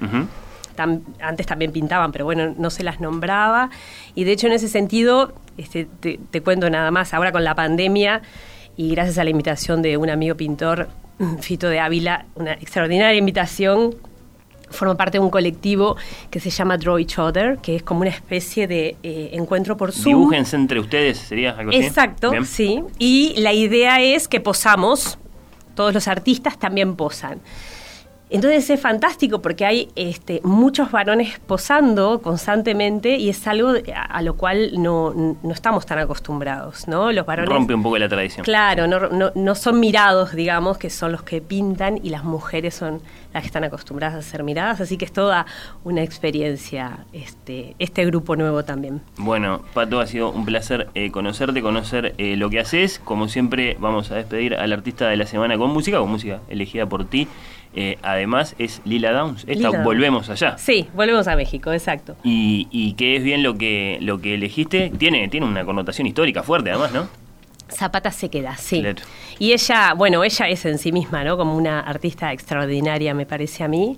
antes 1.21 1.45
también 1.45 1.71
pintaban, 1.71 2.11
pero 2.11 2.25
bueno, 2.25 2.53
no 2.57 2.69
se 2.69 2.83
las 2.83 2.99
nombraba. 2.99 3.69
Y 4.15 4.23
de 4.23 4.31
hecho, 4.31 4.47
en 4.47 4.53
ese 4.53 4.67
sentido, 4.67 5.33
este, 5.57 5.87
te 6.01 6.41
cuento 6.41 6.69
nada 6.69 6.89
más, 6.91 7.13
ahora 7.13 7.31
con 7.31 7.43
la 7.43 7.53
pandemia 7.55 8.21
y 8.79 8.91
gracias 8.91 9.17
a 9.17 9.25
la 9.25 9.29
invitación 9.29 9.81
de 9.81 9.97
un 9.97 10.09
amigo 10.09 10.35
pintor, 10.35 10.87
Fito 11.41 11.67
de 11.67 11.81
Ávila, 11.81 12.27
una 12.35 12.53
extraordinaria 12.53 13.17
invitación, 13.17 13.95
forma 14.69 14.95
parte 14.95 15.17
de 15.17 15.23
un 15.23 15.29
colectivo 15.29 15.97
que 16.29 16.39
se 16.39 16.49
llama 16.49 16.77
Draw 16.77 16.97
Each 16.99 17.17
Other, 17.19 17.57
que 17.57 17.77
es 17.77 17.83
como 17.83 18.01
una 18.01 18.09
especie 18.09 18.67
de 18.67 18.95
eh, 19.03 19.29
encuentro 19.33 19.77
por 19.77 19.91
Zoom. 19.91 20.19
Dibújense 20.19 20.55
entre 20.55 20.79
ustedes, 20.79 21.17
sería 21.17 21.51
algo 21.51 21.71
así. 21.71 21.79
Exacto, 21.79 22.31
sí. 22.45 22.83
Y 22.97 23.33
la 23.37 23.53
idea 23.53 24.01
es 24.01 24.27
que 24.27 24.39
posamos, 24.39 25.17
todos 25.75 25.93
los 25.93 26.07
artistas 26.07 26.59
también 26.59 26.95
posan. 26.95 27.39
Entonces 28.31 28.69
es 28.69 28.79
fantástico 28.79 29.41
porque 29.41 29.65
hay 29.65 29.89
este, 29.95 30.39
muchos 30.43 30.91
varones 30.91 31.39
posando 31.39 32.21
constantemente 32.21 33.17
y 33.17 33.29
es 33.29 33.47
algo 33.47 33.73
a, 33.95 34.21
lo 34.21 34.35
cual 34.35 34.71
no, 34.81 35.35
estamos 35.51 35.85
tan 35.87 35.97
acostumbrados, 35.97 36.87
¿no? 36.87 37.11
Los 37.11 37.25
varones... 37.25 37.49
Rompe 37.49 37.73
un 37.73 37.81
poco 37.81 37.97
la 37.97 38.07
tradición. 38.07 38.43
Claro, 38.43 38.85
no, 38.85 39.31
no, 39.33 39.55
son 39.55 39.79
mirados, 39.79 40.33
digamos, 40.33 40.77
que 40.77 40.91
son 40.91 41.11
los 41.11 41.23
que 41.23 41.41
pintan 41.41 41.99
y 42.03 42.09
las 42.09 42.23
mujeres 42.23 42.75
son 42.75 43.01
las 43.33 43.41
que 43.41 43.47
están 43.47 43.63
acostumbradas 43.63 44.15
a 44.15 44.21
ser 44.21 44.43
miradas, 44.43 44.79
así 44.81 44.97
que 44.97 45.05
es 45.05 45.11
toda 45.11 45.47
una 45.83 46.03
experiencia 46.03 47.05
este, 47.13 47.75
este 47.79 48.05
grupo 48.05 48.35
nuevo 48.35 48.63
también. 48.63 49.01
Bueno, 49.17 49.61
Pato, 49.73 49.99
ha 49.99 50.07
sido 50.07 50.31
un 50.31 50.45
placer 50.45 50.89
eh, 50.93 51.11
conocerte, 51.11 51.61
conocer 51.61 52.13
eh, 52.17 52.35
lo 52.35 52.49
que 52.49 52.59
haces. 52.59 52.99
Como 53.03 53.27
siempre, 53.27 53.75
vamos 53.79 54.11
a 54.11 54.15
despedir 54.15 54.53
al 54.55 54.71
artista 54.71 55.07
de 55.09 55.17
la 55.17 55.25
semana 55.25 55.57
con 55.57 55.71
música, 55.71 55.99
con 55.99 56.09
música 56.11 56.41
elegida 56.47 56.85
por 56.85 57.05
ti. 57.05 57.27
Eh, 57.75 57.97
además 58.01 58.55
es 58.57 58.81
Lila 58.83 59.11
Downs. 59.11 59.45
Esta 59.47 59.69
volvemos 59.83 60.29
allá. 60.29 60.57
Sí, 60.57 60.87
volvemos 60.93 61.27
a 61.27 61.35
México, 61.35 61.71
exacto. 61.71 62.15
Y, 62.23 62.67
y 62.71 62.93
que 62.93 63.15
es 63.15 63.23
bien 63.23 63.43
lo 63.43 63.57
que, 63.57 63.97
lo 64.01 64.19
que 64.19 64.35
elegiste. 64.35 64.91
Tiene, 64.97 65.27
tiene 65.29 65.45
una 65.45 65.63
connotación 65.65 66.07
histórica 66.07 66.43
fuerte, 66.43 66.71
además, 66.71 66.91
¿no? 66.93 67.07
Zapata 67.71 68.11
se 68.11 68.29
queda, 68.29 68.57
sí. 68.57 68.83
Y 69.37 69.53
ella, 69.53 69.93
bueno, 69.93 70.23
ella 70.23 70.47
es 70.49 70.65
en 70.65 70.79
sí 70.79 70.91
misma, 70.91 71.23
¿no? 71.23 71.37
Como 71.37 71.55
una 71.55 71.79
artista 71.81 72.33
extraordinaria, 72.33 73.13
me 73.13 73.27
parece 73.27 73.63
a 73.63 73.67
mí. 73.67 73.97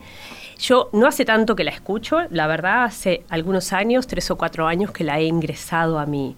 Yo 0.60 0.90
no 0.94 1.08
hace 1.08 1.26
tanto 1.26 1.56
que 1.56 1.64
la 1.64 1.72
escucho, 1.72 2.20
la 2.30 2.48
verdad, 2.48 2.84
hace 2.84 3.24
algunos 3.30 3.74
años, 3.74 4.06
tres 4.08 4.30
o 4.30 4.38
cuatro 4.38 4.68
años, 4.68 4.92
que 4.92 5.04
la 5.04 5.20
he 5.20 5.24
ingresado 5.24 5.98
a 5.98 6.06
mi, 6.06 6.36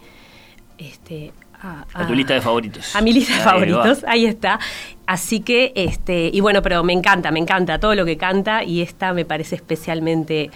este, 0.77 1.33
a, 1.63 2.07
tu 2.07 2.13
lista 2.13 2.33
de 2.33 2.41
favoritos. 2.41 2.95
A 2.95 3.01
mi 3.01 3.13
lista 3.13 3.35
de 3.35 3.39
favoritos, 3.39 4.03
ahí 4.07 4.25
está. 4.25 4.59
Así 5.07 5.39
que, 5.39 5.71
este, 5.75 6.29
y 6.31 6.41
bueno, 6.41 6.61
pero 6.61 6.83
me 6.83 6.93
encanta, 6.93 7.31
me 7.31 7.39
encanta 7.39 7.79
todo 7.79 7.95
lo 7.95 8.05
que 8.05 8.17
canta 8.17 8.63
y 8.63 8.81
esta 8.81 9.13
me 9.13 9.25
parece 9.25 9.55
especialmente 9.55 10.51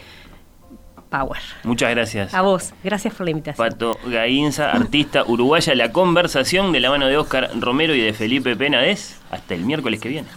power. 1.10 1.40
Muchas 1.64 1.90
gracias. 1.92 2.34
A 2.34 2.42
vos, 2.42 2.74
gracias 2.84 3.14
por 3.14 3.26
la 3.26 3.32
invitación. 3.32 3.70
Pato 3.70 3.98
Gainza, 4.06 4.72
artista 4.72 5.24
uruguaya, 5.26 5.74
la 5.76 5.92
conversación 5.92 6.74
de 6.74 6.82
la 6.82 6.90
mano 6.90 7.08
de 7.08 7.18
Oscar 7.18 7.50
Romero 7.58 7.96
y 7.96 8.02
de 8.02 8.14
Felipe 8.14 8.56
Penades. 8.56 9.20
Hasta 9.32 9.56
el 9.56 9.62
miércoles 9.62 10.02
que 10.02 10.10
viene. 10.10 10.28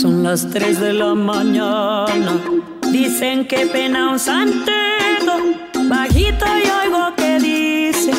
Son 0.00 0.22
las 0.22 0.50
3 0.50 0.80
de 0.80 0.92
la 0.94 1.14
mañana 1.14 2.06
Dicen 2.94 3.44
que 3.44 3.66
pena 3.66 4.12
un 4.12 4.20
santeto, 4.20 5.32
bajito 5.88 6.44
y 6.46 6.86
oigo 6.86 7.12
que 7.16 7.40
dice: 7.40 8.12